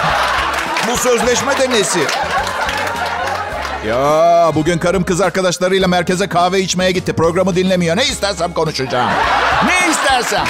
Bu 0.92 0.98
sözleşme 0.98 1.58
de 1.60 1.70
nesi? 1.70 2.00
Ya 3.88 4.52
bugün 4.56 4.78
karım 4.78 5.04
kız 5.04 5.22
arkadaşlarıyla 5.22 5.88
merkeze 5.88 6.28
kahve 6.28 6.60
içmeye 6.60 6.92
gitti. 6.92 7.14
Programı 7.14 7.56
dinlemiyor. 7.56 7.98
Ne 7.98 8.04
istersem 8.04 8.54
konuşacağım. 8.54 9.10
Ne 9.66 9.92
istersem. 9.92 10.46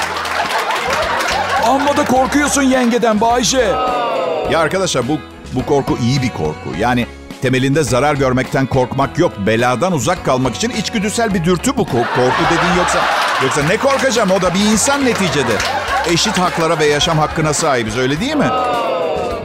Amma 1.67 1.97
da 1.97 2.05
korkuyorsun 2.05 2.61
yengeden 2.61 3.21
Bayce. 3.21 3.71
Ya 4.51 4.59
arkadaşlar 4.59 5.07
bu 5.07 5.17
bu 5.53 5.65
korku 5.65 5.97
iyi 5.97 6.21
bir 6.21 6.29
korku. 6.29 6.69
Yani 6.79 7.07
temelinde 7.43 7.83
zarar 7.83 8.15
görmekten 8.15 8.65
korkmak 8.65 9.19
yok. 9.19 9.33
Beladan 9.37 9.93
uzak 9.93 10.25
kalmak 10.25 10.55
için 10.55 10.69
içgüdüsel 10.69 11.33
bir 11.33 11.43
dürtü 11.43 11.77
bu 11.77 11.85
korku 11.85 12.43
dediğin 12.45 12.75
yoksa 12.77 12.99
yoksa 13.43 13.63
ne 13.63 13.77
korkacağım 13.77 14.31
o 14.31 14.41
da 14.41 14.53
bir 14.53 14.59
insan 14.59 15.05
neticede. 15.05 15.53
Eşit 16.09 16.39
haklara 16.39 16.79
ve 16.79 16.85
yaşam 16.85 17.19
hakkına 17.19 17.53
sahibiz 17.53 17.97
öyle 17.97 18.19
değil 18.19 18.35
mi? 18.35 18.49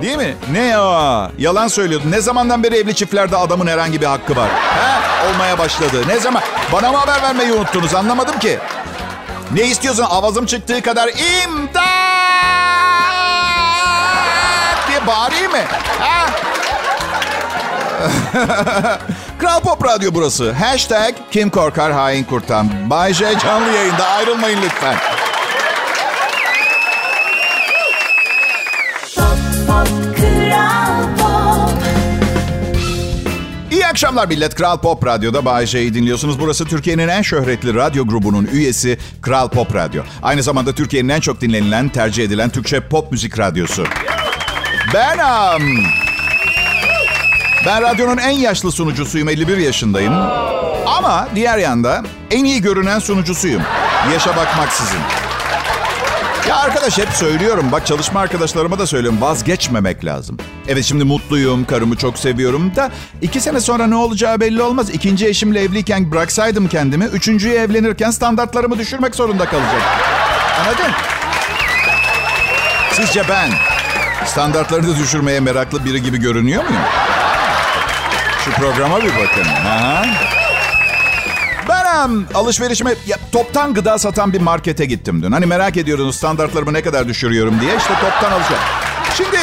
Değil 0.03 0.17
mi? 0.17 0.37
Ne 0.53 0.63
ya? 0.65 1.31
Yalan 1.39 1.69
söylüyordun. 1.69 2.11
Ne 2.11 2.21
zamandan 2.21 2.63
beri 2.63 2.77
evli 2.77 2.95
çiftlerde 2.95 3.37
adamın 3.37 3.67
herhangi 3.67 4.01
bir 4.01 4.07
hakkı 4.07 4.37
var? 4.37 4.49
He? 4.49 5.29
Olmaya 5.29 5.59
başladı. 5.59 6.03
Ne 6.09 6.21
zaman? 6.21 6.43
Bana 6.73 6.93
mı 6.93 6.99
haber 6.99 7.23
vermeyi 7.23 7.53
unuttunuz? 7.53 7.95
Anlamadım 7.95 8.39
ki. 8.39 8.59
Ne 9.55 9.63
istiyorsun? 9.63 10.07
Avazım 10.11 10.47
çıktığı 10.47 10.83
kadar 10.83 11.09
imdat 11.09 11.79
diye 14.89 15.07
bağırayım 15.07 15.53
mı? 15.53 15.59
Ha? 16.01 16.28
Kral 19.39 19.61
Pop 19.61 19.85
Radyo 19.85 20.11
burası. 20.15 20.53
Hashtag 20.53 21.15
Kim 21.31 21.51
Korkar 21.51 21.93
Hain 21.93 22.25
Kurtan. 22.25 22.91
Bay 22.91 23.15
J 23.15 23.39
canlı 23.39 23.73
yayında 23.73 24.07
ayrılmayın 24.07 24.59
lütfen. 24.63 24.97
İyi 33.71 33.87
akşamlar 33.87 34.29
millet. 34.29 34.55
Kral 34.55 34.79
Pop 34.79 35.07
Radyo'da 35.07 35.45
Bay 35.45 35.67
J'yi 35.67 35.95
dinliyorsunuz. 35.95 36.41
Burası 36.41 36.65
Türkiye'nin 36.65 37.09
en 37.09 37.23
şöhretli 37.23 37.75
radyo 37.75 38.07
grubunun 38.07 38.49
üyesi 38.53 38.99
Kral 39.23 39.49
Pop 39.49 39.75
Radyo. 39.75 40.03
Aynı 40.23 40.43
zamanda 40.43 40.73
Türkiye'nin 40.73 41.09
en 41.09 41.21
çok 41.21 41.41
dinlenilen, 41.41 41.89
tercih 41.89 42.25
edilen 42.25 42.51
Türkçe 42.51 42.81
pop 42.81 43.13
müzik 43.13 43.39
radyosu. 43.39 43.85
Ben... 44.95 45.19
Um, 45.19 46.08
ben 47.69 47.83
radyonun 47.83 48.17
en 48.17 48.31
yaşlı 48.31 48.73
sunucusuyum. 48.73 49.29
51 49.29 49.57
yaşındayım. 49.57 50.13
Ama 50.87 51.29
diğer 51.35 51.59
yanda 51.59 52.03
en 52.31 52.45
iyi 52.45 52.63
görünen 52.63 52.99
sunucusuyum. 52.99 53.63
Yaşa 54.13 54.37
bakmaksızın. 54.37 54.99
Ya 56.49 56.57
arkadaş 56.57 56.99
hep 56.99 57.09
söylüyorum. 57.09 57.67
Bak 57.73 57.87
çalışma 57.87 58.21
arkadaşlarıma 58.21 58.79
da 58.79 58.87
söylüyorum. 58.87 59.21
Vazgeçmemek 59.21 60.05
lazım. 60.05 60.37
Evet 60.69 60.85
şimdi 60.85 61.05
mutluyum. 61.05 61.65
Karımı 61.65 61.97
çok 61.97 62.19
seviyorum 62.19 62.77
da 62.77 62.91
iki 63.23 63.41
sene 63.41 63.61
sonra 63.61 63.87
ne 63.87 63.97
olacağı 63.97 64.41
belli 64.41 64.63
olmaz. 64.63 64.91
İkinci 64.91 65.27
eşimle 65.27 65.63
evliyken 65.63 66.11
bıraksaydım 66.11 66.69
kendimi. 66.69 67.05
Üçüncüyü 67.05 67.55
evlenirken 67.55 68.11
standartlarımı 68.11 68.79
düşürmek 68.79 69.15
zorunda 69.15 69.45
kalacak. 69.45 69.83
Anladın? 70.61 70.93
Sizce 72.93 73.23
ben 73.29 73.51
standartlarını 74.27 74.99
düşürmeye 74.99 75.41
meraklı 75.41 75.85
biri 75.85 76.03
gibi 76.03 76.19
görünüyor 76.21 76.65
muyum? 76.65 76.83
Şu 78.49 78.55
programa 78.55 78.99
bir 79.03 79.11
bakın. 79.11 79.45
Aha. 79.67 80.07
Ben 81.69 82.25
alışverişime 82.35 82.95
ya, 83.07 83.17
toptan 83.33 83.75
gıda 83.75 83.99
satan 83.99 84.33
bir 84.33 84.41
markete 84.41 84.85
gittim 84.85 85.23
dün. 85.23 85.33
Hani 85.33 85.47
merak 85.47 85.77
ediyordunuz 85.77 86.17
standartlarımı 86.17 86.73
ne 86.73 86.83
kadar 86.83 87.09
düşürüyorum 87.09 87.61
diye. 87.61 87.77
İşte 87.77 87.95
toptan 87.95 88.33
alışveriş. 88.33 88.63
Şimdi 89.17 89.39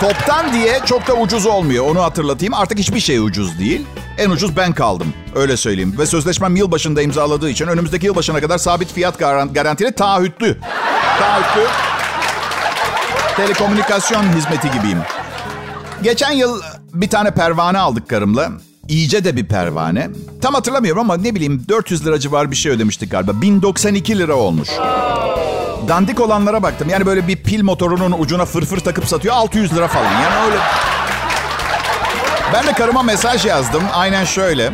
toptan 0.00 0.52
diye 0.52 0.80
çok 0.86 1.06
da 1.06 1.14
ucuz 1.14 1.46
olmuyor. 1.46 1.86
Onu 1.86 2.02
hatırlatayım. 2.02 2.54
Artık 2.54 2.78
hiçbir 2.78 3.00
şey 3.00 3.18
ucuz 3.18 3.58
değil. 3.58 3.86
En 4.18 4.30
ucuz 4.30 4.56
ben 4.56 4.72
kaldım. 4.72 5.14
Öyle 5.34 5.56
söyleyeyim. 5.56 5.94
Ve 5.98 6.06
sözleşmem 6.06 6.56
yılbaşında 6.56 7.02
imzaladığı 7.02 7.50
için 7.50 7.66
önümüzdeki 7.66 8.06
yılbaşına 8.06 8.40
kadar 8.40 8.58
sabit 8.58 8.92
fiyat 8.92 9.18
garantili 9.54 9.92
taahhütlü. 9.92 10.58
Taahhütlü. 11.18 11.66
Telekomünikasyon 13.36 14.22
hizmeti 14.22 14.70
gibiyim. 14.70 14.98
Geçen 16.02 16.32
yıl 16.32 16.62
bir 16.94 17.08
tane 17.08 17.30
pervane 17.30 17.78
aldık 17.78 18.08
karımla. 18.08 18.52
İyice 18.88 19.24
de 19.24 19.36
bir 19.36 19.46
pervane. 19.46 20.10
Tam 20.42 20.54
hatırlamıyorum 20.54 21.00
ama 21.00 21.16
ne 21.16 21.34
bileyim 21.34 21.64
400 21.68 22.06
lira 22.06 22.18
civarı 22.20 22.50
bir 22.50 22.56
şey 22.56 22.72
ödemiştik 22.72 23.10
galiba. 23.10 23.42
1092 23.42 24.18
lira 24.18 24.34
olmuş. 24.34 24.68
Dandik 25.88 26.20
olanlara 26.20 26.62
baktım. 26.62 26.88
Yani 26.88 27.06
böyle 27.06 27.28
bir 27.28 27.36
pil 27.36 27.62
motorunun 27.62 28.14
ucuna 28.18 28.44
fırfır 28.44 28.80
takıp 28.80 29.06
satıyor 29.06 29.34
600 29.34 29.74
lira 29.74 29.88
falan. 29.88 30.12
Yani 30.12 30.46
öyle... 30.46 30.56
Ben 32.52 32.66
de 32.66 32.72
karıma 32.72 33.02
mesaj 33.02 33.46
yazdım. 33.46 33.82
Aynen 33.92 34.24
şöyle. 34.24 34.72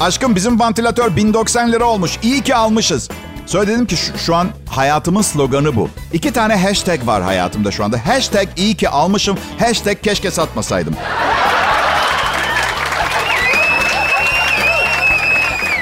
Aşkım 0.00 0.36
bizim 0.36 0.60
vantilatör 0.60 1.16
1090 1.16 1.72
lira 1.72 1.84
olmuş. 1.84 2.18
İyi 2.22 2.42
ki 2.42 2.54
almışız. 2.54 3.08
Sonra 3.46 3.86
ki 3.86 3.96
şu, 3.96 4.18
şu 4.18 4.34
an 4.36 4.48
hayatımın 4.70 5.22
sloganı 5.22 5.76
bu. 5.76 5.88
İki 6.12 6.32
tane 6.32 6.56
hashtag 6.56 7.06
var 7.06 7.22
hayatımda 7.22 7.70
şu 7.70 7.84
anda. 7.84 8.06
Hashtag 8.06 8.48
iyi 8.56 8.74
ki 8.74 8.88
almışım. 8.88 9.38
Hashtag 9.58 9.96
keşke 10.02 10.30
satmasaydım. 10.30 10.94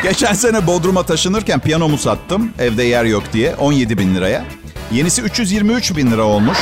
Geçen 0.02 0.32
sene 0.32 0.66
Bodrum'a 0.66 1.02
taşınırken 1.02 1.60
piyanomu 1.60 1.98
sattım. 1.98 2.52
Evde 2.58 2.82
yer 2.82 3.04
yok 3.04 3.22
diye. 3.32 3.54
17 3.56 3.98
bin 3.98 4.14
liraya. 4.14 4.44
Yenisi 4.92 5.22
323 5.22 5.96
bin 5.96 6.10
lira 6.10 6.22
olmuş. 6.22 6.58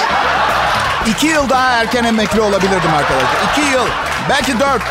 İki 1.10 1.26
yıl 1.26 1.48
daha 1.50 1.68
erken 1.68 2.04
emekli 2.04 2.40
olabilirdim 2.40 2.94
arkadaşlar. 2.96 3.52
İki 3.52 3.60
yıl. 3.60 3.86
Belki 4.30 4.60
dört. 4.60 4.82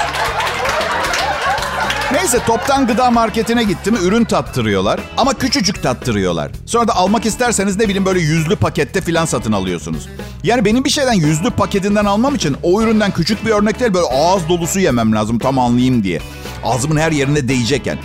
Neyse 2.11 2.39
toptan 2.45 2.87
gıda 2.87 3.11
marketine 3.11 3.63
gittim. 3.63 3.97
Ürün 4.01 4.23
tattırıyorlar. 4.23 4.99
Ama 5.17 5.33
küçücük 5.33 5.83
tattırıyorlar. 5.83 6.51
Sonra 6.65 6.87
da 6.87 6.95
almak 6.95 7.25
isterseniz 7.25 7.77
ne 7.77 7.83
bileyim 7.83 8.05
böyle 8.05 8.19
yüzlü 8.19 8.55
pakette 8.55 9.01
filan 9.01 9.25
satın 9.25 9.51
alıyorsunuz. 9.51 10.07
Yani 10.43 10.65
benim 10.65 10.83
bir 10.85 10.89
şeyden 10.89 11.13
yüzlü 11.13 11.49
paketinden 11.49 12.05
almam 12.05 12.35
için 12.35 12.57
o 12.63 12.81
üründen 12.81 13.11
küçük 13.11 13.45
bir 13.45 13.51
örnek 13.51 13.79
değil 13.79 13.93
böyle 13.93 14.05
ağız 14.07 14.49
dolusu 14.49 14.79
yemem 14.79 15.15
lazım 15.15 15.39
tam 15.39 15.59
anlayayım 15.59 16.03
diye. 16.03 16.21
Ağzımın 16.63 16.97
her 16.97 17.11
yerine 17.11 17.47
değecekken. 17.47 17.97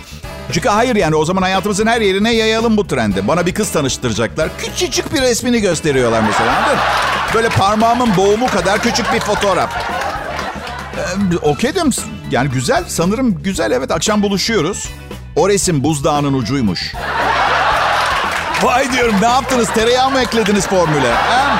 Çünkü 0.51 0.69
hayır 0.69 0.95
yani 0.95 1.15
o 1.15 1.25
zaman 1.25 1.41
hayatımızın 1.41 1.87
her 1.87 2.01
yerine 2.01 2.35
yayalım 2.35 2.77
bu 2.77 2.87
trendi. 2.87 3.27
Bana 3.27 3.45
bir 3.45 3.53
kız 3.53 3.71
tanıştıracaklar. 3.71 4.49
Küçücük 4.57 5.13
bir 5.13 5.21
resmini 5.21 5.61
gösteriyorlar 5.61 6.23
mesela 6.27 6.77
Böyle 7.33 7.49
parmağımın 7.49 8.17
boğumu 8.17 8.47
kadar 8.47 8.81
küçük 8.81 9.13
bir 9.13 9.19
fotoğraf. 9.19 9.75
Ee, 10.97 11.37
Okey 11.41 11.73
diyorum. 11.73 11.91
Yani 12.33 12.49
güzel. 12.49 12.83
Sanırım 12.87 13.43
güzel. 13.43 13.71
Evet 13.71 13.91
akşam 13.91 14.23
buluşuyoruz. 14.23 14.89
O 15.35 15.49
resim 15.49 15.83
buzdağının 15.83 16.33
ucuymuş. 16.33 16.93
Vay 18.63 18.93
diyorum 18.93 19.15
ne 19.21 19.27
yaptınız? 19.27 19.69
Tereyağı 19.73 20.11
mı 20.11 20.21
eklediniz 20.21 20.67
formüle? 20.67 21.13
Ha? 21.13 21.55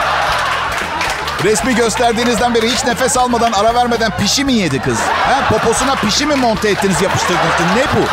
Resmi 1.44 1.76
gösterdiğinizden 1.76 2.56
beri 2.56 2.72
hiç 2.72 2.86
nefes 2.86 3.18
almadan, 3.18 3.52
ara 3.52 3.76
vermeden 3.76 4.12
pişi 4.18 4.46
mi 4.46 4.54
yedi 4.54 4.82
kız? 4.82 4.98
Ha? 5.00 5.50
Poposuna 5.50 5.96
pişi 5.96 6.26
mi 6.26 6.36
monte 6.36 6.70
ettiniz, 6.70 7.02
yapıştırdınız? 7.02 7.76
Ne 7.76 7.84
bu? 7.84 8.06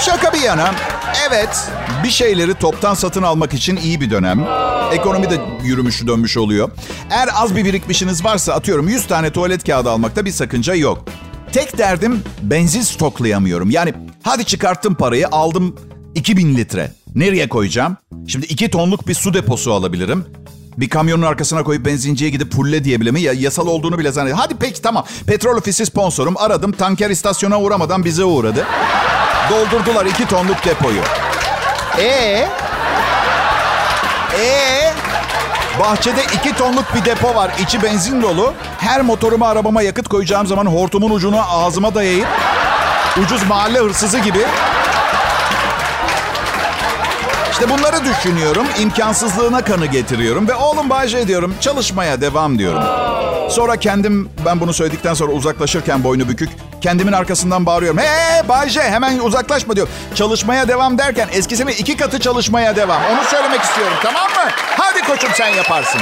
Şaka 0.00 0.32
bir 0.32 0.40
yana, 0.40 0.70
evet 1.28 1.70
bir 2.04 2.10
şeyleri 2.10 2.54
toptan 2.54 2.94
satın 2.94 3.22
almak 3.22 3.54
için 3.54 3.76
iyi 3.76 4.00
bir 4.00 4.10
dönem. 4.10 4.46
Ekonomi 4.92 5.30
de 5.30 5.40
yürümüş 5.64 6.06
dönmüş 6.06 6.36
oluyor. 6.36 6.70
Eğer 7.10 7.28
az 7.34 7.56
bir 7.56 7.64
birikmişiniz 7.64 8.24
varsa 8.24 8.54
atıyorum 8.54 8.88
100 8.88 9.06
tane 9.06 9.30
tuvalet 9.30 9.64
kağıdı 9.64 9.90
almakta 9.90 10.24
bir 10.24 10.30
sakınca 10.30 10.74
yok. 10.74 11.04
Tek 11.52 11.78
derdim 11.78 12.22
benzin 12.42 12.82
stoklayamıyorum. 12.82 13.70
Yani 13.70 13.94
hadi 14.22 14.44
çıkarttım 14.44 14.94
parayı 14.94 15.28
aldım 15.28 15.76
2000 16.14 16.56
litre. 16.56 16.92
Nereye 17.14 17.48
koyacağım? 17.48 17.96
Şimdi 18.28 18.46
2 18.46 18.70
tonluk 18.70 19.08
bir 19.08 19.14
su 19.14 19.34
deposu 19.34 19.72
alabilirim. 19.72 20.24
Bir 20.76 20.88
kamyonun 20.88 21.22
arkasına 21.22 21.62
koyup 21.64 21.86
benzinciye 21.86 22.30
gidip 22.30 22.52
pulle 22.52 22.84
diyebilir 22.84 23.10
mi? 23.10 23.20
Ya, 23.20 23.32
yasal 23.32 23.66
olduğunu 23.66 23.98
bile 23.98 24.12
zannediyorum. 24.12 24.42
Hadi 24.44 24.54
peki 24.60 24.82
tamam. 24.82 25.04
Petrol 25.26 25.56
ofisi 25.56 25.86
sponsorum. 25.86 26.36
Aradım. 26.36 26.72
Tanker 26.72 27.10
istasyona 27.10 27.60
uğramadan 27.60 28.04
bize 28.04 28.24
uğradı. 28.24 28.66
Doldurdular 29.50 30.06
2 30.06 30.26
tonluk 30.26 30.64
depoyu. 30.64 31.00
E 31.98 32.48
e 34.40 34.81
Bahçede 35.82 36.20
2 36.34 36.54
tonluk 36.56 36.94
bir 36.94 37.04
depo 37.04 37.34
var. 37.34 37.50
İçi 37.58 37.82
benzin 37.82 38.22
dolu. 38.22 38.54
Her 38.78 39.00
motoruma 39.00 39.48
arabama 39.48 39.82
yakıt 39.82 40.08
koyacağım 40.08 40.46
zaman 40.46 40.66
hortumun 40.66 41.10
ucunu 41.10 41.40
ağzıma 41.50 41.94
dayayıp 41.94 42.28
ucuz 43.22 43.48
mahalle 43.48 43.78
hırsızı 43.78 44.18
gibi 44.18 44.38
işte 47.62 47.78
bunları 47.78 48.04
düşünüyorum. 48.04 48.66
imkansızlığına 48.80 49.64
kanı 49.64 49.86
getiriyorum. 49.86 50.48
Ve 50.48 50.54
oğlum 50.54 50.90
Bayce 50.90 51.28
diyorum 51.28 51.54
çalışmaya 51.60 52.20
devam 52.20 52.58
diyorum. 52.58 52.82
Sonra 53.50 53.76
kendim 53.76 54.28
ben 54.44 54.60
bunu 54.60 54.72
söyledikten 54.72 55.14
sonra 55.14 55.32
uzaklaşırken 55.32 56.04
boynu 56.04 56.28
bükük 56.28 56.50
kendimin 56.80 57.12
arkasından 57.12 57.66
bağırıyorum. 57.66 57.98
Hey 57.98 58.48
Bayce 58.48 58.82
hemen 58.82 59.18
uzaklaşma 59.18 59.76
diyor. 59.76 59.88
Çalışmaya 60.14 60.68
devam 60.68 60.98
derken 60.98 61.28
eskisini 61.32 61.72
iki 61.72 61.96
katı 61.96 62.20
çalışmaya 62.20 62.76
devam. 62.76 63.02
Onu 63.12 63.24
söylemek 63.24 63.60
istiyorum 63.60 63.96
tamam 64.02 64.24
mı? 64.30 64.50
Hadi 64.76 65.02
koçum 65.02 65.30
sen 65.34 65.48
yaparsın. 65.48 66.00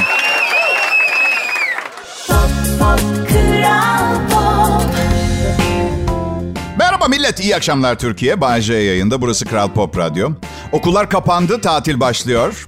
Merhaba 7.01 7.15
millet, 7.15 7.39
iyi 7.39 7.55
akşamlar 7.55 7.99
Türkiye. 7.99 8.41
Bayce 8.41 8.73
yayında, 8.73 9.21
burası 9.21 9.45
Kral 9.45 9.69
Pop 9.69 9.97
Radyo. 9.97 10.29
Okullar 10.71 11.09
kapandı, 11.09 11.61
tatil 11.61 11.99
başlıyor. 11.99 12.65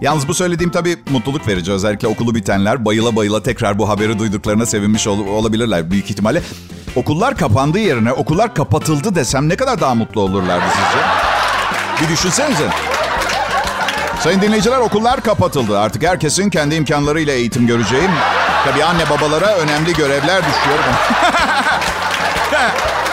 Yalnız 0.00 0.28
bu 0.28 0.34
söylediğim 0.34 0.72
tabii 0.72 0.96
mutluluk 1.10 1.48
verici. 1.48 1.72
Özellikle 1.72 2.08
okulu 2.08 2.34
bitenler 2.34 2.84
bayıla 2.84 3.16
bayıla 3.16 3.42
tekrar 3.42 3.78
bu 3.78 3.88
haberi 3.88 4.18
duyduklarına 4.18 4.66
sevinmiş 4.66 5.06
ol- 5.06 5.26
olabilirler 5.26 5.90
büyük 5.90 6.10
ihtimalle. 6.10 6.42
Okullar 6.96 7.36
kapandığı 7.36 7.78
yerine 7.78 8.12
okullar 8.12 8.54
kapatıldı 8.54 9.14
desem 9.14 9.48
ne 9.48 9.56
kadar 9.56 9.80
daha 9.80 9.94
mutlu 9.94 10.20
olurlardı 10.20 10.64
sizce? 10.74 11.04
Bir 12.02 12.08
düşünsenize. 12.12 12.68
Sayın 14.20 14.40
dinleyiciler 14.40 14.78
okullar 14.78 15.20
kapatıldı. 15.20 15.78
Artık 15.78 16.02
herkesin 16.02 16.50
kendi 16.50 16.74
imkanlarıyla 16.74 17.32
eğitim 17.32 17.66
göreceği. 17.66 18.08
Tabii 18.64 18.84
anne 18.84 19.10
babalara 19.10 19.56
önemli 19.56 19.92
görevler 19.92 20.42
düşüyor. 20.42 20.78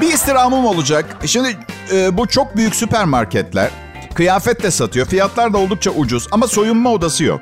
bir 0.00 0.12
istirhamım 0.12 0.66
olacak. 0.66 1.16
Şimdi 1.26 1.56
e, 1.92 2.16
bu 2.18 2.26
çok 2.26 2.56
büyük 2.56 2.76
süpermarketler 2.76 3.70
kıyafet 4.14 4.62
de 4.62 4.70
satıyor. 4.70 5.06
Fiyatlar 5.06 5.52
da 5.52 5.58
oldukça 5.58 5.90
ucuz 5.90 6.28
ama 6.32 6.46
soyunma 6.48 6.90
odası 6.92 7.24
yok. 7.24 7.40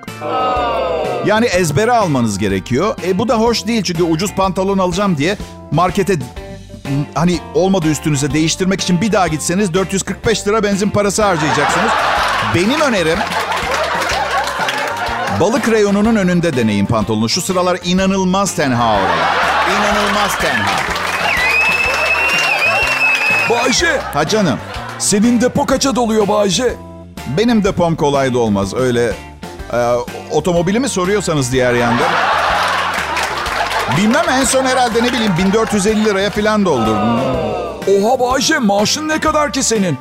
Yani 1.27 1.47
ezbere 1.47 1.93
almanız 1.93 2.39
gerekiyor. 2.39 2.97
E 3.07 3.19
bu 3.19 3.29
da 3.29 3.35
hoş 3.35 3.67
değil 3.67 3.83
çünkü 3.83 4.03
ucuz 4.03 4.35
pantolon 4.35 4.79
alacağım 4.79 5.17
diye 5.17 5.37
markete 5.71 6.15
hani 7.15 7.41
olmadı 7.55 7.89
üstünüze 7.89 8.33
değiştirmek 8.33 8.81
için 8.81 9.01
bir 9.01 9.13
daha 9.13 9.29
gitseniz 9.29 9.75
445 9.75 10.49
lira 10.49 10.63
benzin 10.63 10.91
parası 10.91 11.23
harcayacaksınız. 11.23 11.91
Benim 12.55 12.81
önerim 12.81 13.19
balık 15.41 15.69
reyonunun 15.69 16.17
önünde 16.17 16.57
deneyin 16.57 16.87
pantolonu. 16.87 17.29
Şu 17.29 17.41
sıralar 17.41 17.79
inanılmaz 17.85 18.55
tenha 18.57 18.95
oralar. 18.95 19.35
İnanılmaz 19.79 20.39
tenha. 20.39 21.03
Bayce 23.51 24.01
Ha 24.15 24.29
canım. 24.29 24.59
senin 24.99 25.41
depo 25.41 25.67
kaça 25.67 25.97
doluyor 25.97 26.29
Bayce? 26.29 26.75
Benim 27.39 27.65
depom 27.65 27.97
kolay 27.97 28.35
da 28.35 28.39
olmaz. 28.39 28.75
Öyle 28.75 29.13
e, 29.73 29.77
otomobilimi 30.31 30.89
soruyorsanız 30.89 31.53
diğer 31.53 31.75
yanda. 31.75 32.03
Bilmem 33.97 34.25
en 34.31 34.45
son 34.45 34.65
herhalde 34.65 35.03
ne 35.03 35.13
bileyim 35.13 35.33
1450 35.39 36.05
liraya 36.05 36.31
falan 36.31 36.65
doldurdum. 36.65 37.21
Oha 37.89 38.21
Bayce 38.21 38.59
maaşın 38.59 39.09
ne 39.09 39.21
kadar 39.21 39.53
ki 39.53 39.63
senin? 39.63 39.99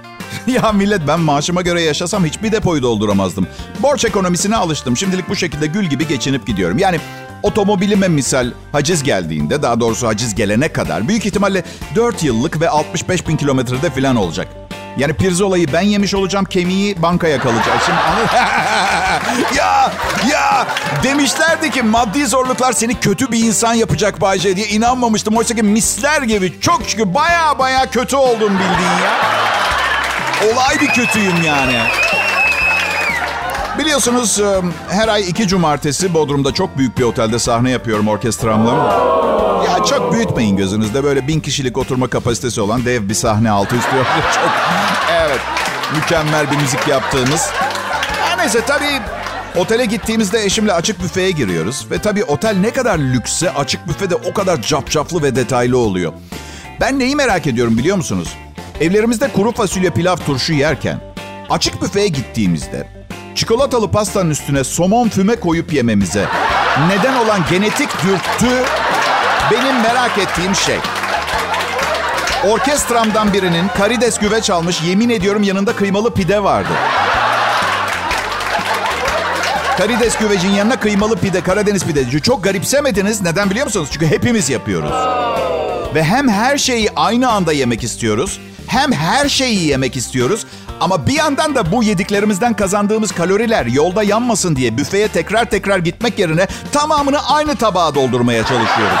ya 0.46 0.72
millet 0.72 1.00
ben 1.08 1.20
maaşıma 1.20 1.62
göre 1.62 1.82
yaşasam 1.82 2.24
hiçbir 2.24 2.52
depoyu 2.52 2.82
dolduramazdım. 2.82 3.46
Borç 3.78 4.04
ekonomisine 4.04 4.56
alıştım. 4.56 4.96
Şimdilik 4.96 5.28
bu 5.28 5.36
şekilde 5.36 5.66
gül 5.66 5.84
gibi 5.84 6.08
geçinip 6.08 6.46
gidiyorum. 6.46 6.78
Yani 6.78 7.00
otomobilime 7.42 8.08
misal 8.08 8.52
haciz 8.72 9.02
geldiğinde 9.02 9.62
daha 9.62 9.80
doğrusu 9.80 10.08
haciz 10.08 10.34
gelene 10.34 10.68
kadar 10.68 11.08
büyük 11.08 11.26
ihtimalle 11.26 11.62
4 11.96 12.22
yıllık 12.22 12.60
ve 12.60 12.68
65 12.68 13.28
bin 13.28 13.36
kilometrede 13.36 13.90
falan 13.90 14.16
olacak. 14.16 14.48
Yani 14.96 15.12
pirzolayı 15.12 15.72
ben 15.72 15.80
yemiş 15.80 16.14
olacağım, 16.14 16.44
kemiği 16.44 17.02
bankaya 17.02 17.40
kalacak. 17.40 17.78
Şimdi 17.86 17.98
ya, 19.58 19.92
ya 20.30 20.66
demişlerdi 21.02 21.70
ki 21.70 21.82
maddi 21.82 22.26
zorluklar 22.26 22.72
seni 22.72 23.00
kötü 23.00 23.32
bir 23.32 23.44
insan 23.44 23.74
yapacak 23.74 24.20
Bayce 24.20 24.56
diye 24.56 24.66
inanmamıştım. 24.66 25.36
Oysa 25.36 25.54
ki 25.54 25.62
misler 25.62 26.22
gibi 26.22 26.60
çok 26.60 26.82
şükür 26.86 27.14
baya 27.14 27.58
baya 27.58 27.90
kötü 27.90 28.16
oldum 28.16 28.52
bildiğin 28.52 28.98
ya. 29.04 29.20
Olay 30.52 30.80
bir 30.80 30.88
kötüyüm 30.88 31.42
yani. 31.46 31.78
Biliyorsunuz 33.80 34.40
her 34.88 35.08
ay 35.08 35.28
iki 35.28 35.48
cumartesi 35.48 36.14
Bodrum'da 36.14 36.54
çok 36.54 36.78
büyük 36.78 36.98
bir 36.98 37.02
otelde 37.02 37.38
sahne 37.38 37.70
yapıyorum 37.70 38.08
orkestramla. 38.08 38.72
Ya 39.66 39.84
çok 39.84 40.12
büyütmeyin 40.12 40.56
gözünüzde 40.56 41.04
böyle 41.04 41.28
bin 41.28 41.40
kişilik 41.40 41.78
oturma 41.78 42.08
kapasitesi 42.08 42.60
olan 42.60 42.84
dev 42.84 43.08
bir 43.08 43.14
sahne 43.14 43.50
altı 43.50 43.76
üstü 43.76 43.96
yok. 43.96 44.06
Çok, 44.34 44.50
evet 45.12 45.40
mükemmel 45.96 46.50
bir 46.50 46.56
müzik 46.56 46.88
yaptığımız. 46.88 47.50
Her 48.20 48.38
neyse 48.38 48.60
tabii 48.66 49.00
otele 49.56 49.84
gittiğimizde 49.84 50.44
eşimle 50.44 50.72
açık 50.72 51.02
büfeye 51.02 51.30
giriyoruz. 51.30 51.86
Ve 51.90 51.98
tabii 51.98 52.24
otel 52.24 52.56
ne 52.56 52.70
kadar 52.70 52.98
lüksse 52.98 53.50
açık 53.50 53.88
büfe 53.88 54.10
de 54.10 54.14
o 54.14 54.34
kadar 54.34 54.62
capcaflı 54.62 55.22
ve 55.22 55.36
detaylı 55.36 55.78
oluyor. 55.78 56.12
Ben 56.80 56.98
neyi 56.98 57.16
merak 57.16 57.46
ediyorum 57.46 57.78
biliyor 57.78 57.96
musunuz? 57.96 58.28
Evlerimizde 58.80 59.28
kuru 59.28 59.52
fasulye 59.52 59.90
pilav 59.90 60.16
turşu 60.16 60.52
yerken 60.52 61.00
açık 61.50 61.82
büfeye 61.82 62.08
gittiğimizde 62.08 62.99
çikolatalı 63.34 63.90
pastanın 63.90 64.30
üstüne 64.30 64.64
somon 64.64 65.08
füme 65.08 65.36
koyup 65.36 65.72
yememize 65.72 66.28
neden 66.88 67.16
olan 67.16 67.40
genetik 67.50 67.88
dürtü 68.02 68.64
benim 69.50 69.80
merak 69.82 70.18
ettiğim 70.18 70.54
şey. 70.54 70.76
Orkestramdan 72.48 73.32
birinin 73.32 73.68
karides 73.68 74.18
güveç 74.18 74.50
almış 74.50 74.82
yemin 74.82 75.08
ediyorum 75.08 75.42
yanında 75.42 75.76
kıymalı 75.76 76.14
pide 76.14 76.42
vardı. 76.42 76.72
Karides 79.78 80.18
güvecin 80.18 80.50
yanına 80.50 80.80
kıymalı 80.80 81.16
pide, 81.16 81.40
Karadeniz 81.40 81.84
pideci. 81.84 82.22
Çok 82.22 82.44
garipsemediniz. 82.44 83.22
Neden 83.22 83.50
biliyor 83.50 83.66
musunuz? 83.66 83.88
Çünkü 83.92 84.06
hepimiz 84.06 84.50
yapıyoruz. 84.50 84.92
Ve 85.94 86.04
hem 86.04 86.28
her 86.28 86.58
şeyi 86.58 86.90
aynı 86.96 87.30
anda 87.30 87.52
yemek 87.52 87.84
istiyoruz 87.84 88.40
hem 88.70 88.92
her 88.92 89.28
şeyi 89.28 89.66
yemek 89.66 89.96
istiyoruz 89.96 90.46
ama 90.80 91.06
bir 91.06 91.12
yandan 91.12 91.54
da 91.54 91.72
bu 91.72 91.82
yediklerimizden 91.82 92.54
kazandığımız 92.54 93.12
kaloriler 93.12 93.66
yolda 93.66 94.02
yanmasın 94.02 94.56
diye 94.56 94.76
büfeye 94.76 95.08
tekrar 95.08 95.44
tekrar 95.44 95.78
gitmek 95.78 96.18
yerine 96.18 96.46
tamamını 96.72 97.28
aynı 97.28 97.56
tabağa 97.56 97.94
doldurmaya 97.94 98.42
çalışıyoruz. 98.42 98.98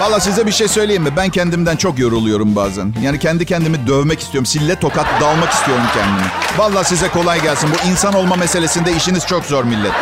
Valla 0.00 0.20
size 0.20 0.46
bir 0.46 0.52
şey 0.52 0.68
söyleyeyim 0.68 1.02
mi? 1.02 1.16
Ben 1.16 1.30
kendimden 1.30 1.76
çok 1.76 1.98
yoruluyorum 1.98 2.56
bazen. 2.56 2.94
Yani 3.02 3.18
kendi 3.18 3.46
kendimi 3.46 3.86
dövmek 3.86 4.20
istiyorum. 4.20 4.46
Sille 4.46 4.74
tokat 4.76 5.06
dalmak 5.20 5.52
istiyorum 5.52 5.84
kendimi. 5.94 6.26
Valla 6.58 6.84
size 6.84 7.08
kolay 7.08 7.42
gelsin. 7.42 7.70
Bu 7.70 7.88
insan 7.88 8.14
olma 8.14 8.36
meselesinde 8.36 8.92
işiniz 8.92 9.26
çok 9.26 9.44
zor 9.44 9.64
millet. 9.64 9.92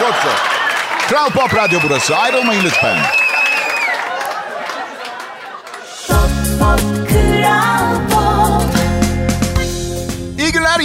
Çok 0.00 0.14
zor. 0.14 0.38
Kral 1.08 1.30
Pop 1.30 1.56
Radyo 1.56 1.78
burası. 1.84 2.16
Ayrılmayın 2.16 2.64
lütfen. 2.64 3.23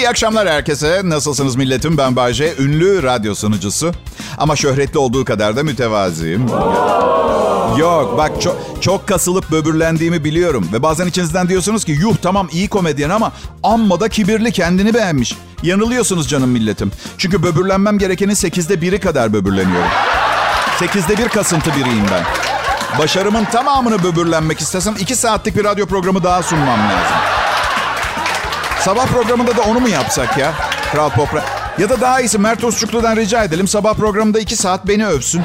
İyi 0.10 0.12
akşamlar 0.12 0.50
herkese. 0.50 1.02
Nasılsınız 1.04 1.56
milletim? 1.56 1.98
Ben 1.98 2.16
Bayce, 2.16 2.54
ünlü 2.60 3.04
radyo 3.04 3.36
sunucusu. 3.36 3.92
Ama 4.38 4.56
şöhretli 4.56 4.98
olduğu 4.98 5.26
kadar 5.26 5.56
da 5.56 5.64
mütevaziyim. 5.64 6.48
Yok 7.78 8.18
bak 8.18 8.42
çok, 8.42 8.58
çok 8.82 9.08
kasılıp 9.08 9.52
böbürlendiğimi 9.52 10.24
biliyorum. 10.24 10.70
Ve 10.74 10.84
bazen 10.84 11.08
içinizden 11.08 11.50
diyorsunuz 11.50 11.86
ki 11.86 11.92
yuh 11.92 12.16
tamam 12.22 12.50
iyi 12.52 12.68
komedyen 12.68 13.10
ama 13.10 13.32
amma 13.64 14.00
da 14.00 14.10
kibirli 14.10 14.52
kendini 14.52 14.94
beğenmiş. 14.94 15.36
Yanılıyorsunuz 15.64 16.30
canım 16.30 16.50
milletim. 16.50 16.92
Çünkü 17.18 17.44
böbürlenmem 17.44 17.98
gerekenin 17.98 18.34
sekizde 18.34 18.82
biri 18.82 19.00
kadar 19.00 19.34
böbürleniyorum. 19.34 19.92
Sekizde 20.80 21.18
bir 21.18 21.28
kasıntı 21.28 21.70
biriyim 21.72 22.06
ben. 22.12 22.24
Başarımın 23.00 23.46
tamamını 23.46 24.04
böbürlenmek 24.04 24.60
istesem 24.60 24.96
iki 25.00 25.16
saatlik 25.16 25.58
bir 25.58 25.64
radyo 25.64 25.86
programı 25.86 26.24
daha 26.24 26.44
sunmam 26.44 26.80
lazım. 26.80 27.39
Sabah 28.90 29.08
programında 29.08 29.58
da 29.58 29.62
onu 29.62 29.80
mu 29.80 29.90
yapsak 29.90 30.38
ya? 30.38 30.54
Kral 30.92 31.10
Pop 31.10 31.30
Ya 31.78 31.90
da 31.90 32.02
daha 32.02 32.22
iyisi 32.22 32.38
Mert 32.38 32.64
Usçuklu'dan 32.64 33.16
rica 33.16 33.44
edelim. 33.44 33.68
Sabah 33.68 33.94
programında 33.94 34.40
iki 34.40 34.56
saat 34.56 34.88
beni 34.88 35.08
övsün. 35.08 35.42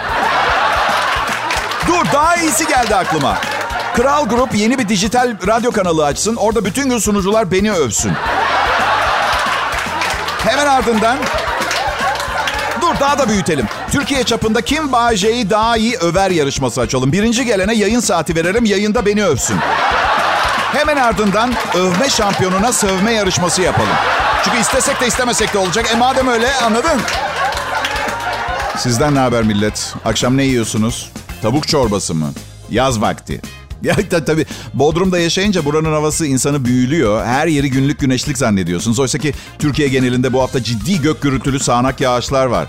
Dur 1.88 2.12
daha 2.12 2.36
iyisi 2.36 2.66
geldi 2.66 2.94
aklıma. 2.94 3.38
Kral 3.96 4.28
Grup 4.28 4.54
yeni 4.54 4.78
bir 4.78 4.88
dijital 4.88 5.36
radyo 5.46 5.72
kanalı 5.72 6.04
açsın. 6.04 6.36
Orada 6.36 6.64
bütün 6.64 6.90
gün 6.90 6.98
sunucular 6.98 7.50
beni 7.50 7.72
övsün. 7.72 8.12
Hemen 10.38 10.66
ardından... 10.66 11.18
Dur 12.80 13.00
daha 13.00 13.18
da 13.18 13.28
büyütelim. 13.28 13.66
Türkiye 13.92 14.24
çapında 14.24 14.60
kim 14.60 14.92
Bağcay'ı 14.92 15.50
daha 15.50 15.76
iyi 15.76 15.96
över 15.96 16.30
yarışması 16.30 16.80
açalım. 16.80 17.12
Birinci 17.12 17.44
gelene 17.44 17.74
yayın 17.74 18.00
saati 18.00 18.36
verelim. 18.36 18.64
Yayında 18.64 19.06
beni 19.06 19.24
övsün. 19.24 19.56
Hemen 20.74 20.96
ardından 20.96 21.54
övme 21.74 22.08
şampiyonuna 22.10 22.72
sövme 22.72 23.12
yarışması 23.12 23.62
yapalım. 23.62 23.96
Çünkü 24.44 24.58
istesek 24.58 25.00
de 25.00 25.06
istemesek 25.06 25.54
de 25.54 25.58
olacak. 25.58 25.90
E 25.92 25.96
madem 25.96 26.28
öyle 26.28 26.54
anladın. 26.54 27.00
Sizden 28.78 29.14
ne 29.14 29.18
haber 29.18 29.42
millet? 29.42 29.94
Akşam 30.04 30.36
ne 30.36 30.44
yiyorsunuz? 30.44 31.10
Tavuk 31.42 31.68
çorbası 31.68 32.14
mı? 32.14 32.32
Yaz 32.70 33.00
vakti. 33.00 33.40
Ya 33.82 33.96
tabii 34.26 34.46
Bodrum'da 34.74 35.18
yaşayınca 35.18 35.64
buranın 35.64 35.92
havası 35.92 36.26
insanı 36.26 36.64
büyülüyor. 36.64 37.26
Her 37.26 37.46
yeri 37.46 37.70
günlük 37.70 38.00
güneşlik 38.00 38.38
zannediyorsunuz. 38.38 38.98
Oysa 38.98 39.18
ki 39.18 39.34
Türkiye 39.58 39.88
genelinde 39.88 40.32
bu 40.32 40.42
hafta 40.42 40.62
ciddi 40.62 41.00
gök 41.00 41.22
gürültülü 41.22 41.58
sağanak 41.58 42.00
yağışlar 42.00 42.46
var. 42.46 42.66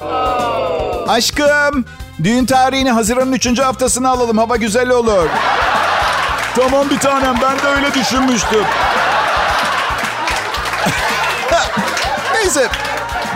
Aşkım, 1.07 1.85
düğün 2.23 2.45
tarihini 2.45 2.91
Haziran'ın 2.91 3.31
3. 3.33 3.59
haftasına 3.59 4.09
alalım. 4.09 4.37
Hava 4.37 4.55
güzel 4.55 4.89
olur. 4.89 5.29
Tamam 6.55 6.89
bir 6.89 6.97
tanem 6.99 7.35
ben 7.41 7.57
de 7.59 7.67
öyle 7.67 7.93
düşünmüştüm. 7.93 8.63
Neyse 12.33 12.67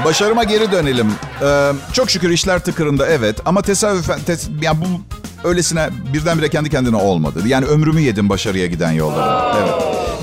başarıma 0.06 0.44
geri 0.44 0.72
dönelim. 0.72 1.12
Ee, 1.42 1.72
çok 1.94 2.10
şükür 2.10 2.30
işler 2.30 2.60
tıkırında 2.60 3.08
evet 3.08 3.40
ama 3.46 3.62
tesadüfen 3.62 4.20
tes 4.20 4.50
yani 4.62 4.78
bu 4.82 5.02
öylesine 5.48 5.90
birdenbire 6.14 6.50
kendi 6.50 6.70
kendine 6.70 6.96
olmadı. 6.96 7.40
Yani 7.46 7.66
ömrümü 7.66 8.02
yedim 8.02 8.30
başarıya 8.30 8.66
giden 8.66 8.92
yollara. 8.92 9.56
Evet. 9.62 9.74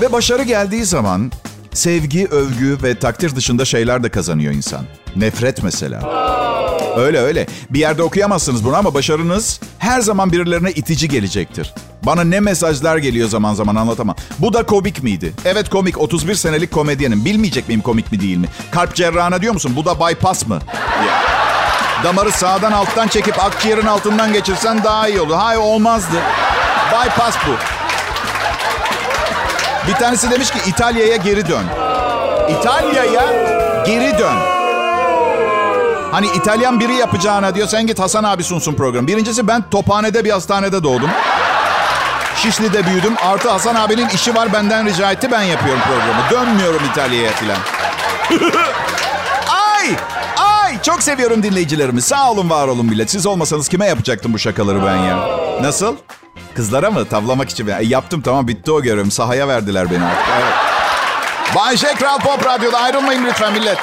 Ve 0.01 0.11
başarı 0.11 0.43
geldiği 0.43 0.85
zaman 0.85 1.31
sevgi, 1.73 2.27
övgü 2.27 2.77
ve 2.83 2.99
takdir 2.99 3.35
dışında 3.35 3.65
şeyler 3.65 4.03
de 4.03 4.09
kazanıyor 4.09 4.53
insan. 4.53 4.85
Nefret 5.15 5.63
mesela. 5.63 5.99
Öyle 6.97 7.19
öyle. 7.19 7.47
Bir 7.69 7.79
yerde 7.79 8.03
okuyamazsınız 8.03 8.65
bunu 8.65 8.75
ama 8.75 8.93
başarınız 8.93 9.59
her 9.79 10.01
zaman 10.01 10.31
birilerine 10.31 10.71
itici 10.71 11.07
gelecektir. 11.09 11.73
Bana 12.05 12.23
ne 12.23 12.39
mesajlar 12.39 12.97
geliyor 12.97 13.29
zaman 13.29 13.53
zaman 13.53 13.75
anlatamam. 13.75 14.15
Bu 14.39 14.53
da 14.53 14.65
komik 14.65 15.03
miydi? 15.03 15.33
Evet 15.45 15.69
komik. 15.69 15.97
31 15.97 16.35
senelik 16.35 16.71
komedyenim. 16.71 17.25
Bilmeyecek 17.25 17.67
miyim 17.67 17.81
komik 17.81 18.11
mi 18.11 18.21
değil 18.21 18.37
mi? 18.37 18.47
Kalp 18.71 18.95
cerrahına 18.95 19.41
diyor 19.41 19.53
musun? 19.53 19.73
Bu 19.75 19.85
da 19.85 19.99
bypass 19.99 20.47
mı? 20.47 20.59
Damarı 22.03 22.31
sağdan 22.31 22.71
alttan 22.71 23.07
çekip 23.07 23.43
akciğerin 23.43 23.85
altından 23.85 24.33
geçirsen 24.33 24.83
daha 24.83 25.07
iyi 25.07 25.21
olur. 25.21 25.35
Hayır 25.35 25.59
olmazdı. 25.59 26.17
Bypass 26.91 27.35
bu. 27.47 27.51
Bir 29.87 29.93
tanesi 29.93 30.31
demiş 30.31 30.51
ki 30.51 30.57
İtalya'ya 30.67 31.15
geri 31.15 31.47
dön. 31.47 31.63
İtalya'ya 32.59 33.25
geri 33.85 34.17
dön. 34.17 34.56
Hani 36.11 36.27
İtalyan 36.27 36.79
biri 36.79 36.93
yapacağına 36.93 37.55
diyor 37.55 37.67
sen 37.67 37.87
git 37.87 37.99
Hasan 37.99 38.23
abi 38.23 38.43
sunsun 38.43 38.73
program. 38.73 39.07
Birincisi 39.07 39.47
ben 39.47 39.69
Tophane'de 39.69 40.25
bir 40.25 40.29
hastanede 40.29 40.83
doğdum. 40.83 41.09
Şişli'de 42.35 42.85
büyüdüm. 42.85 43.13
Artı 43.25 43.49
Hasan 43.49 43.75
abinin 43.75 44.09
işi 44.09 44.35
var 44.35 44.53
benden 44.53 44.85
rica 44.85 45.11
etti 45.11 45.31
ben 45.31 45.41
yapıyorum 45.41 45.81
programı. 45.81 46.21
Dönmüyorum 46.31 46.81
İtalya'ya 46.91 47.31
filan. 47.31 47.57
ay! 49.47 49.89
Ay! 50.37 50.81
Çok 50.81 51.03
seviyorum 51.03 51.43
dinleyicilerimi. 51.43 52.01
Sağ 52.01 52.31
olun 52.31 52.49
var 52.49 52.67
olun 52.67 52.85
millet. 52.85 53.11
Siz 53.11 53.25
olmasanız 53.25 53.69
kime 53.69 53.85
yapacaktım 53.85 54.33
bu 54.33 54.39
şakaları 54.39 54.85
ben 54.85 54.95
ya? 54.97 55.17
Nasıl? 55.61 55.95
Kızlara 56.55 56.91
mı? 56.91 57.05
Tavlamak 57.05 57.49
için. 57.49 57.67
E, 57.67 57.83
yaptım 57.83 58.21
tamam 58.21 58.47
bitti 58.47 58.71
o 58.71 58.81
görevim. 58.81 59.11
Sahaya 59.11 59.47
verdiler 59.47 59.91
beni 59.91 60.05
artık. 60.05 60.25
Evet. 60.41 60.53
Bay 61.55 61.77
J. 61.77 61.87
Kral 61.95 62.19
Pop 62.19 62.45
Radyo'da 62.45 62.79
ayrılmayın 62.79 63.25
lütfen 63.25 63.53
millet. 63.53 63.77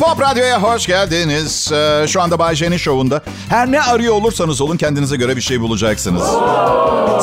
Pop 0.00 0.20
Radyo'ya 0.20 0.62
hoş 0.62 0.86
geldiniz. 0.86 1.72
Ee, 1.72 2.06
şu 2.08 2.22
anda 2.22 2.38
Bay 2.38 2.54
J'nin 2.54 2.76
şovunda. 2.76 3.22
Her 3.48 3.72
ne 3.72 3.80
arıyor 3.82 4.14
olursanız 4.14 4.60
olun 4.60 4.76
kendinize 4.76 5.16
göre 5.16 5.36
bir 5.36 5.40
şey 5.40 5.60
bulacaksınız. 5.60 6.22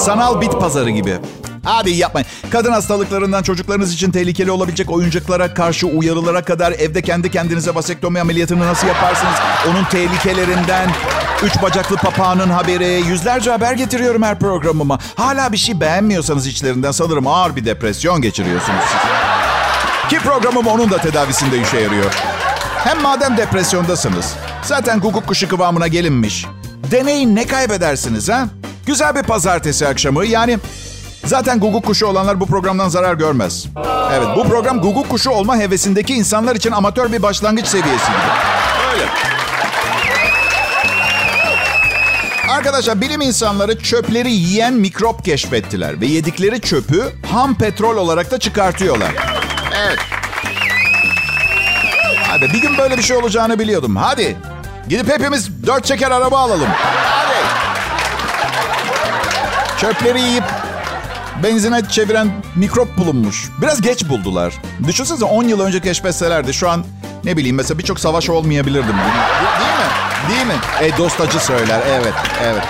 Sanal 0.03 0.41
bit 0.41 0.51
pazarı 0.59 0.89
gibi. 0.89 1.17
Hadi 1.63 1.89
yapmayın. 1.91 2.27
Kadın 2.49 2.71
hastalıklarından 2.71 3.43
çocuklarınız 3.43 3.93
için 3.93 4.11
tehlikeli 4.11 4.51
olabilecek 4.51 4.91
oyuncaklara 4.91 5.53
karşı 5.53 5.87
uyarılara 5.87 6.43
kadar 6.43 6.71
evde 6.71 7.01
kendi 7.01 7.31
kendinize 7.31 7.75
vasektomi 7.75 8.19
ameliyatını 8.19 8.67
nasıl 8.67 8.87
yaparsınız? 8.87 9.35
Onun 9.69 9.83
tehlikelerinden 9.83 10.89
üç 11.43 11.61
bacaklı 11.61 11.95
papağanın 11.95 12.49
haberi. 12.49 13.03
Yüzlerce 13.07 13.51
haber 13.51 13.73
getiriyorum 13.73 14.23
her 14.23 14.39
programıma. 14.39 14.99
Hala 15.15 15.51
bir 15.51 15.57
şey 15.57 15.79
beğenmiyorsanız 15.81 16.47
içlerinden 16.47 16.91
sanırım 16.91 17.27
ağır 17.27 17.55
bir 17.55 17.65
depresyon 17.65 18.21
geçiriyorsunuz 18.21 18.81
siz. 18.91 19.09
Ki 20.09 20.25
programım 20.25 20.67
onun 20.67 20.91
da 20.91 20.97
tedavisinde 20.97 21.61
işe 21.61 21.79
yarıyor. 21.79 22.36
Hem 22.83 23.01
madem 23.01 23.37
depresyondasınız, 23.37 24.33
zaten 24.63 24.99
guguk 24.99 25.27
kuşu 25.27 25.49
kıvamına 25.49 25.87
gelinmiş. 25.87 26.45
Deneyin 26.91 27.35
ne 27.35 27.47
kaybedersiniz 27.47 28.29
ha? 28.29 28.47
Güzel 28.85 29.15
bir 29.15 29.23
pazartesi 29.23 29.87
akşamı 29.87 30.25
yani 30.25 30.59
zaten 31.25 31.59
guguk 31.59 31.85
kuşu 31.85 32.05
olanlar 32.05 32.39
bu 32.39 32.45
programdan 32.45 32.89
zarar 32.89 33.13
görmez. 33.13 33.65
Evet 34.13 34.27
bu 34.35 34.43
program 34.43 34.81
guguk 34.81 35.09
kuşu 35.09 35.29
olma 35.29 35.57
hevesindeki 35.57 36.13
insanlar 36.13 36.55
için 36.55 36.71
amatör 36.71 37.11
bir 37.11 37.21
başlangıç 37.21 37.67
seviyesi. 37.67 38.11
Öyle. 38.93 39.05
Arkadaşlar 42.49 43.01
bilim 43.01 43.21
insanları 43.21 43.79
çöpleri 43.79 44.31
yiyen 44.31 44.73
mikrop 44.73 45.25
keşfettiler 45.25 46.01
ve 46.01 46.05
yedikleri 46.05 46.61
çöpü 46.61 47.03
ham 47.31 47.55
petrol 47.55 47.97
olarak 47.97 48.31
da 48.31 48.39
çıkartıyorlar. 48.39 49.11
Evet. 49.77 49.99
Hadi 52.27 52.53
bir 52.53 52.61
gün 52.61 52.77
böyle 52.77 52.97
bir 52.97 53.03
şey 53.03 53.17
olacağını 53.17 53.59
biliyordum. 53.59 53.95
Hadi. 53.95 54.37
Gidip 54.89 55.09
hepimiz 55.09 55.65
dört 55.67 55.85
çeker 55.85 56.11
araba 56.11 56.39
alalım. 56.39 56.67
Hadi. 56.69 57.37
Çöpleri 59.81 60.21
yiyip 60.21 60.43
benzine 61.43 61.81
çeviren 61.89 62.31
mikrop 62.55 62.97
bulunmuş. 62.97 63.49
Biraz 63.61 63.81
geç 63.81 64.09
buldular. 64.09 64.53
Düşünsenize 64.87 65.25
10 65.25 65.43
yıl 65.43 65.59
önce 65.59 65.81
keşfetselerdi 65.81 66.53
şu 66.53 66.69
an 66.69 66.85
ne 67.23 67.37
bileyim 67.37 67.55
mesela 67.55 67.77
birçok 67.77 67.99
savaş 67.99 68.29
olmayabilirdim. 68.29 68.95
Değil 68.97 69.77
mi? 69.77 69.85
Değil 70.29 70.45
mi? 70.45 70.53
E 70.81 70.97
dostacı 70.97 71.39
söyler. 71.39 71.81
Evet, 71.89 72.13
evet. 72.43 72.63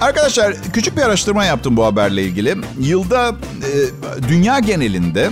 Arkadaşlar 0.00 0.54
küçük 0.72 0.96
bir 0.96 1.02
araştırma 1.02 1.44
yaptım 1.44 1.76
bu 1.76 1.84
haberle 1.84 2.22
ilgili. 2.22 2.56
Yılda 2.80 3.28
e, 3.28 4.28
dünya 4.28 4.58
genelinde 4.58 5.30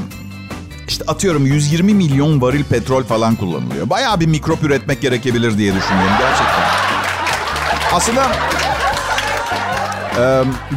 işte 0.88 1.04
atıyorum 1.06 1.46
120 1.46 1.94
milyon 1.94 2.40
varil 2.40 2.64
petrol 2.64 3.02
falan 3.02 3.36
kullanılıyor. 3.36 3.90
Bayağı 3.90 4.20
bir 4.20 4.26
mikrop 4.26 4.62
üretmek 4.62 5.00
gerekebilir 5.00 5.58
diye 5.58 5.74
düşünüyorum 5.74 6.14
gerçekten. 6.18 6.64
Aslında 7.92 8.32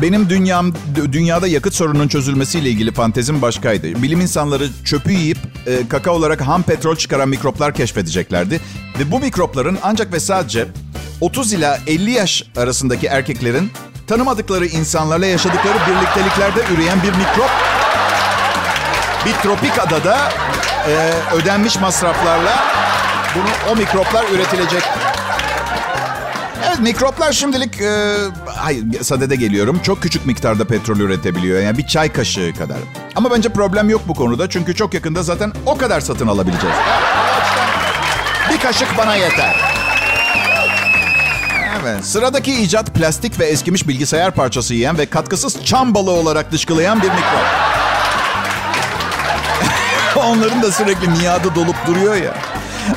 benim 0.01 0.29
dünyam 0.29 0.73
dünyada 1.11 1.47
yakıt 1.47 1.73
sorununun 1.73 2.07
çözülmesiyle 2.07 2.69
ilgili 2.69 2.91
fantezim 2.91 3.41
başkaydı. 3.41 4.01
Bilim 4.01 4.21
insanları 4.21 4.69
çöpü 4.85 5.11
yiyip 5.11 5.37
kaka 5.89 6.11
olarak 6.11 6.41
ham 6.41 6.63
petrol 6.63 6.95
çıkaran 6.95 7.29
mikroplar 7.29 7.73
keşfedeceklerdi. 7.73 8.59
Ve 8.99 9.11
bu 9.11 9.19
mikropların 9.19 9.77
ancak 9.83 10.13
ve 10.13 10.19
sadece 10.19 10.67
30 11.21 11.53
ila 11.53 11.79
50 11.87 12.11
yaş 12.11 12.43
arasındaki 12.57 13.07
erkeklerin 13.07 13.71
tanımadıkları 14.07 14.65
insanlarla 14.65 15.25
yaşadıkları 15.25 15.77
birlikteliklerde 15.87 16.59
üreyen 16.73 17.03
bir 17.03 17.11
mikrop 17.11 17.49
bir 19.25 19.33
tropik 19.33 19.79
adada 19.79 20.17
e, 20.87 21.13
ödenmiş 21.35 21.79
masraflarla 21.79 22.63
bunu 23.35 23.71
o 23.71 23.75
mikroplar 23.75 24.25
üretilecek. 24.29 24.83
Evet 26.67 26.79
mikroplar 26.79 27.31
şimdilik 27.31 27.81
e, 27.81 28.15
hayır 28.45 28.83
sadede 29.03 29.35
geliyorum. 29.35 29.79
Çok 29.83 30.01
küçük 30.01 30.25
miktarda 30.25 30.65
petrol 30.65 30.97
üretebiliyor. 30.99 31.61
Yani 31.61 31.77
bir 31.77 31.87
çay 31.87 32.13
kaşığı 32.13 32.53
kadar. 32.57 32.77
Ama 33.15 33.31
bence 33.31 33.49
problem 33.49 33.89
yok 33.89 34.01
bu 34.07 34.13
konuda. 34.13 34.49
Çünkü 34.49 34.75
çok 34.75 34.93
yakında 34.93 35.23
zaten 35.23 35.53
o 35.65 35.77
kadar 35.77 36.01
satın 36.01 36.27
alabileceğiz. 36.27 36.75
Bir 38.53 38.59
kaşık 38.59 38.97
bana 38.97 39.15
yeter. 39.15 39.55
Evet. 41.81 42.05
Sıradaki 42.05 42.53
icat 42.61 42.93
plastik 42.95 43.39
ve 43.39 43.45
eskimiş 43.45 43.87
bilgisayar 43.87 44.31
parçası 44.31 44.73
yiyen 44.73 44.97
ve 44.97 45.05
katkısız 45.05 45.65
çam 45.65 45.95
balığı 45.95 46.11
olarak 46.11 46.51
dışkılayan 46.51 47.01
bir 47.01 47.09
mikrop. 47.09 47.66
Onların 50.17 50.63
da 50.63 50.71
sürekli 50.71 51.07
miadı 51.07 51.55
dolup 51.55 51.75
duruyor 51.87 52.15
ya. 52.15 52.33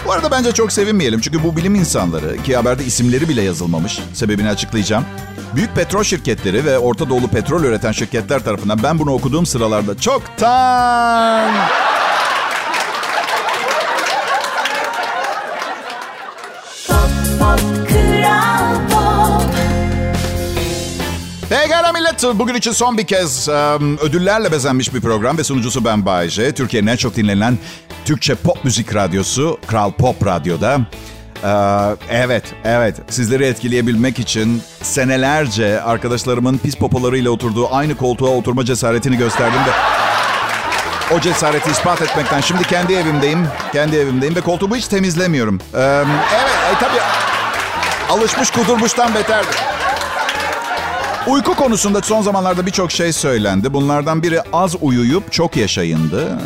Bu 0.06 0.12
arada 0.12 0.30
bence 0.30 0.52
çok 0.52 0.72
sevinmeyelim. 0.72 1.20
Çünkü 1.20 1.42
bu 1.44 1.56
bilim 1.56 1.74
insanları 1.74 2.42
ki 2.42 2.56
haberde 2.56 2.85
isimleri 2.85 3.28
bile 3.28 3.42
yazılmamış. 3.42 4.00
Sebebini 4.14 4.48
açıklayacağım. 4.48 5.04
Büyük 5.54 5.74
petrol 5.74 6.02
şirketleri 6.02 6.64
ve 6.64 6.78
Orta 6.78 7.09
Doğulu 7.09 7.28
petrol 7.28 7.64
üreten 7.64 7.92
şirketler 7.92 8.44
tarafından 8.44 8.83
ben 8.83 8.98
bunu 8.98 9.12
okuduğum 9.12 9.46
sıralarda 9.46 9.98
çoktan 9.98 11.50
Millet. 22.22 22.38
Bugün 22.38 22.54
için 22.54 22.72
son 22.72 22.98
bir 22.98 23.06
kez 23.06 23.48
ödüllerle 24.02 24.52
bezenmiş 24.52 24.94
bir 24.94 25.00
program 25.00 25.38
ve 25.38 25.44
sunucusu 25.44 25.85
ben 25.85 26.06
Bayece. 26.06 26.52
Türkiye'nin 26.52 26.87
en 26.87 26.96
çok 26.96 27.16
dinlenen 27.16 27.59
Türkçe 28.04 28.35
pop 28.35 28.64
müzik 28.64 28.94
radyosu 28.94 29.59
Kral 29.66 29.92
Pop 29.92 30.26
Radyo'da. 30.26 30.80
Evet, 32.11 32.44
evet. 32.64 32.96
Sizleri 33.09 33.44
etkileyebilmek 33.44 34.18
için 34.18 34.62
senelerce 34.83 35.83
arkadaşlarımın 35.83 36.59
pis 36.59 36.76
popolarıyla 36.76 37.30
oturduğu 37.30 37.74
aynı 37.74 37.96
koltuğa 37.96 38.30
oturma 38.30 38.64
cesaretini 38.64 39.16
gösterdim 39.16 39.61
de... 39.66 39.70
O 41.14 41.20
cesareti 41.20 41.70
ispat 41.70 42.02
etmekten 42.02 42.40
şimdi 42.40 42.64
kendi 42.64 42.92
evimdeyim. 42.92 43.46
Kendi 43.72 43.96
evimdeyim 43.96 44.37
ve 44.37 44.40
koltuğumu 44.40 44.76
hiç 44.76 44.88
temizlemiyorum. 44.88 45.61
Evet, 45.74 46.06
e, 46.72 46.78
tabii 46.80 47.00
alışmış 48.11 48.50
kudurmuştan 48.50 49.14
beterdi. 49.14 49.69
Uyku 51.26 51.54
konusunda 51.54 52.02
son 52.02 52.22
zamanlarda 52.22 52.66
birçok 52.66 52.92
şey 52.92 53.12
söylendi. 53.12 53.72
Bunlardan 53.72 54.22
biri 54.22 54.40
az 54.52 54.76
uyuyup 54.80 55.33
çok 55.33 55.56
yaşayındı. 55.56 56.38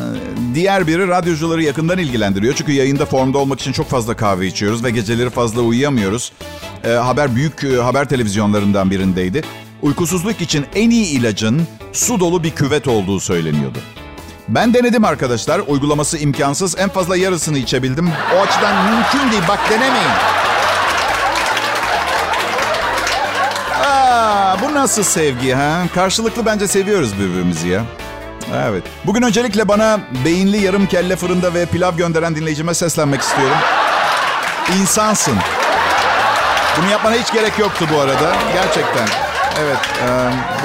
Diğer 0.55 0.87
biri 0.87 1.09
radyocuları 1.09 1.63
yakından 1.63 1.99
ilgilendiriyor. 1.99 2.55
Çünkü 2.55 2.73
yayında 2.73 3.07
formda 3.07 3.39
olmak 3.39 3.61
için 3.61 3.73
çok 3.73 3.89
fazla 3.91 4.17
kahve 4.17 4.47
içiyoruz 4.47 4.85
ve 4.85 4.91
geceleri 4.91 5.31
fazla 5.31 5.61
uyuyamıyoruz. 5.61 6.33
E, 6.85 6.89
haber 6.91 7.37
büyük 7.37 7.65
e, 7.65 7.77
haber 7.77 8.09
televizyonlarından 8.09 8.91
birindeydi. 8.91 9.43
Uykusuzluk 9.83 10.41
için 10.41 10.67
en 10.75 10.91
iyi 10.91 11.07
ilacın 11.07 11.63
su 11.93 12.21
dolu 12.21 12.43
bir 12.43 12.51
küvet 12.51 12.89
olduğu 12.89 13.21
söyleniyordu. 13.21 13.79
Ben 14.49 14.75
denedim 14.75 15.05
arkadaşlar. 15.05 15.59
Uygulaması 15.67 16.19
imkansız. 16.19 16.79
En 16.79 16.89
fazla 16.89 17.17
yarısını 17.17 17.59
içebildim. 17.59 18.11
O 18.37 18.41
açıdan 18.41 18.91
mümkün 18.91 19.31
değil. 19.33 19.43
Bak 19.49 19.61
denemeyin. 19.71 20.44
Bu 24.63 24.75
nasıl 24.75 25.03
sevgi 25.03 25.53
ha? 25.53 25.83
Karşılıklı 25.95 26.47
bence 26.47 26.69
seviyoruz 26.69 27.19
birbirimizi 27.19 27.69
ya. 27.69 27.83
Evet. 28.55 28.83
Bugün 29.07 29.23
öncelikle 29.23 29.69
bana 29.69 30.01
beyinli 30.25 30.65
yarım 30.65 30.87
kelle 30.87 31.17
fırında 31.17 31.55
ve 31.55 31.67
pilav 31.67 31.97
gönderen 31.97 32.37
dinleyicime 32.37 32.75
seslenmek 32.75 33.21
istiyorum. 33.21 33.57
İnsansın. 34.81 35.35
Bunu 36.79 36.91
yapmana 36.91 37.15
hiç 37.15 37.33
gerek 37.33 37.59
yoktu 37.59 37.87
bu 37.95 38.01
arada. 38.01 38.37
Gerçekten. 38.53 39.09
Evet. 39.61 39.77
E, 40.03 40.07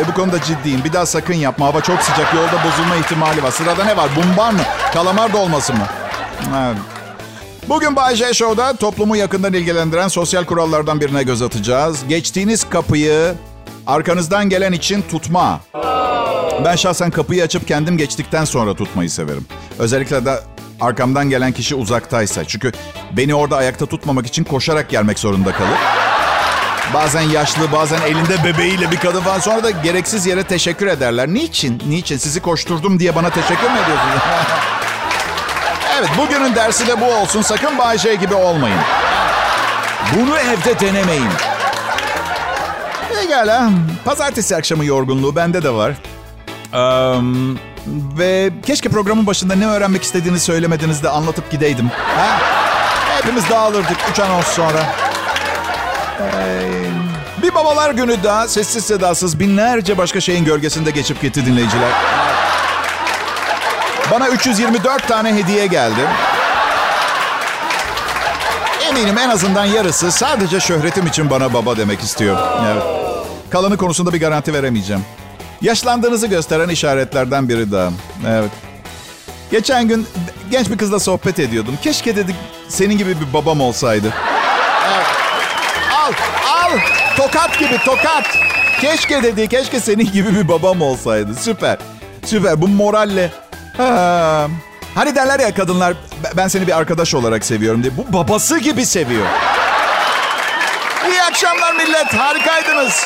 ve 0.02 0.08
bu 0.08 0.13
konuda 0.13 0.41
ciddiyim. 0.43 0.84
Bir 0.84 0.93
daha 0.93 1.06
sakın 1.06 1.34
yapma. 1.34 1.65
Hava 1.65 1.82
çok 1.82 2.02
sıcak. 2.02 2.34
Yolda 2.34 2.63
bozulma 2.63 2.95
ihtimali 2.95 3.43
var. 3.43 3.52
Sırada 3.52 3.84
ne 3.84 3.97
var? 3.97 4.10
Bumbar 4.15 4.52
mı? 4.52 4.62
Kalamar 4.93 5.34
dolması 5.34 5.73
mı? 5.73 5.88
Evet. 6.58 6.78
Bugün 7.69 7.95
Bay 7.95 8.15
J 8.15 8.34
Show'da 8.34 8.75
toplumu 8.75 9.15
yakından 9.15 9.54
ilgilendiren 9.54 10.08
sosyal 10.08 10.43
kurallardan 10.45 11.02
birine 11.02 11.23
göz 11.23 11.41
atacağız. 11.41 12.08
Geçtiğiniz 12.08 12.69
kapıyı 12.69 13.34
arkanızdan 13.88 14.50
gelen 14.50 14.72
için 14.72 15.02
tutma. 15.12 15.60
Ben 16.65 16.76
şahsen 16.76 17.12
kapıyı 17.12 17.44
açıp 17.44 17.68
kendim 17.68 17.98
geçtikten 17.98 18.46
sonra 18.46 18.74
tutmayı 18.74 19.10
severim. 19.10 19.46
Özellikle 19.80 20.26
de 20.26 20.39
arkamdan 20.82 21.30
gelen 21.30 21.52
kişi 21.52 21.76
uzaktaysa. 21.76 22.46
Çünkü 22.46 22.72
beni 23.18 23.36
orada 23.36 23.58
ayakta 23.58 23.86
tutmamak 23.86 24.28
için 24.28 24.44
koşarak 24.44 24.89
gelmek 24.89 25.20
zorunda 25.20 25.52
kalır. 25.52 25.78
Bazen 26.94 27.22
yaşlı, 27.22 27.72
bazen 27.72 28.02
elinde 28.02 28.44
bebeğiyle 28.44 28.92
bir 28.92 28.98
kadın 28.98 29.22
falan. 29.22 29.39
Sonra 29.39 29.63
da 29.63 29.70
gereksiz 29.70 30.26
yere 30.26 30.44
teşekkür 30.44 30.88
ederler. 30.88 31.28
Niçin? 31.28 31.82
Niçin? 31.89 32.18
Sizi 32.18 32.39
koşturdum 32.39 33.00
diye 33.00 33.15
bana 33.15 33.30
teşekkür 33.30 33.70
mü 33.70 33.80
ediyorsunuz? 33.84 34.22
evet, 36.00 36.10
bugünün 36.18 36.56
dersi 36.56 36.88
de 36.88 37.02
bu 37.02 37.06
olsun. 37.06 37.42
Sakın 37.42 37.78
Bay 37.78 37.98
J 37.98 38.15
gibi 38.15 38.34
olmayın. 38.34 38.80
Bunu 40.15 40.38
evde 40.38 40.80
denemeyin. 40.80 41.48
Pekala. 43.30 43.70
Pazartesi 44.06 44.56
akşamı 44.56 44.86
yorgunluğu 44.86 45.36
bende 45.36 45.63
de 45.63 45.70
var. 45.70 45.92
Ee, 46.74 46.80
ve 48.18 48.50
keşke 48.65 48.89
programın 48.89 49.28
başında 49.28 49.56
ne 49.56 49.68
öğrenmek 49.68 50.04
istediğini 50.04 50.39
söylemediniz 50.39 51.04
de 51.04 51.10
anlatıp 51.10 51.52
gideydim. 51.52 51.92
Ha? 52.18 52.39
Hepimiz 53.18 53.50
dağılırdık 53.50 53.98
3 54.12 54.20
anons 54.20 54.48
sonra. 54.48 54.80
Ee, 56.22 56.72
bir 57.44 57.56
babalar 57.56 57.92
günü 57.92 58.24
daha 58.24 58.48
sessiz 58.48 58.86
sedasız 58.86 59.39
binlerce 59.39 59.98
başka 59.98 60.22
şeyin 60.22 60.46
gölgesinde 60.46 60.92
geçip 60.92 61.22
gitti 61.22 61.46
dinleyiciler. 61.46 61.92
Bana 64.12 64.28
324 64.30 65.08
tane 65.08 65.36
hediye 65.36 65.68
geldi. 65.68 66.02
Eminim 68.89 69.18
en 69.18 69.30
azından 69.30 69.65
yarısı 69.65 70.12
sadece 70.12 70.60
şöhretim 70.60 71.08
için 71.08 71.30
bana 71.30 71.54
baba 71.54 71.78
demek 71.78 72.02
istiyor. 72.02 72.38
Evet. 72.74 72.98
Kalanı 73.51 73.77
konusunda 73.77 74.13
bir 74.13 74.19
garanti 74.19 74.53
veremeyeceğim. 74.53 75.05
Yaşlandığınızı 75.62 76.27
gösteren 76.27 76.69
işaretlerden 76.69 77.49
biri 77.49 77.71
daha. 77.71 77.89
Evet. 78.27 78.51
Geçen 79.51 79.88
gün 79.88 80.07
genç 80.51 80.69
bir 80.69 80.77
kızla 80.77 80.99
sohbet 80.99 81.39
ediyordum. 81.39 81.77
Keşke 81.83 82.15
dedik 82.15 82.35
senin 82.67 82.97
gibi 82.97 83.09
bir 83.21 83.33
babam 83.33 83.62
olsaydı. 83.62 84.13
Al, 85.93 86.12
al. 86.47 86.71
Tokat 87.17 87.59
gibi 87.59 87.77
tokat. 87.85 88.25
Keşke 88.81 89.23
dedi, 89.23 89.47
keşke 89.47 89.79
senin 89.79 90.12
gibi 90.12 90.35
bir 90.35 90.47
babam 90.47 90.81
olsaydı. 90.81 91.35
Süper. 91.35 91.77
Süper. 92.25 92.62
Bu 92.62 92.67
moralle. 92.67 93.31
Ha. 93.77 94.47
Hani 94.95 95.15
derler 95.15 95.39
ya 95.39 95.53
kadınlar 95.53 95.93
ben 96.38 96.47
seni 96.47 96.67
bir 96.67 96.77
arkadaş 96.77 97.15
olarak 97.15 97.45
seviyorum 97.45 97.83
diye. 97.83 97.97
Bu 97.97 98.13
babası 98.13 98.59
gibi 98.59 98.85
seviyor. 98.85 99.25
İyi 101.12 101.21
akşamlar 101.23 101.73
millet. 101.75 102.13
Harikaydınız. 102.13 103.05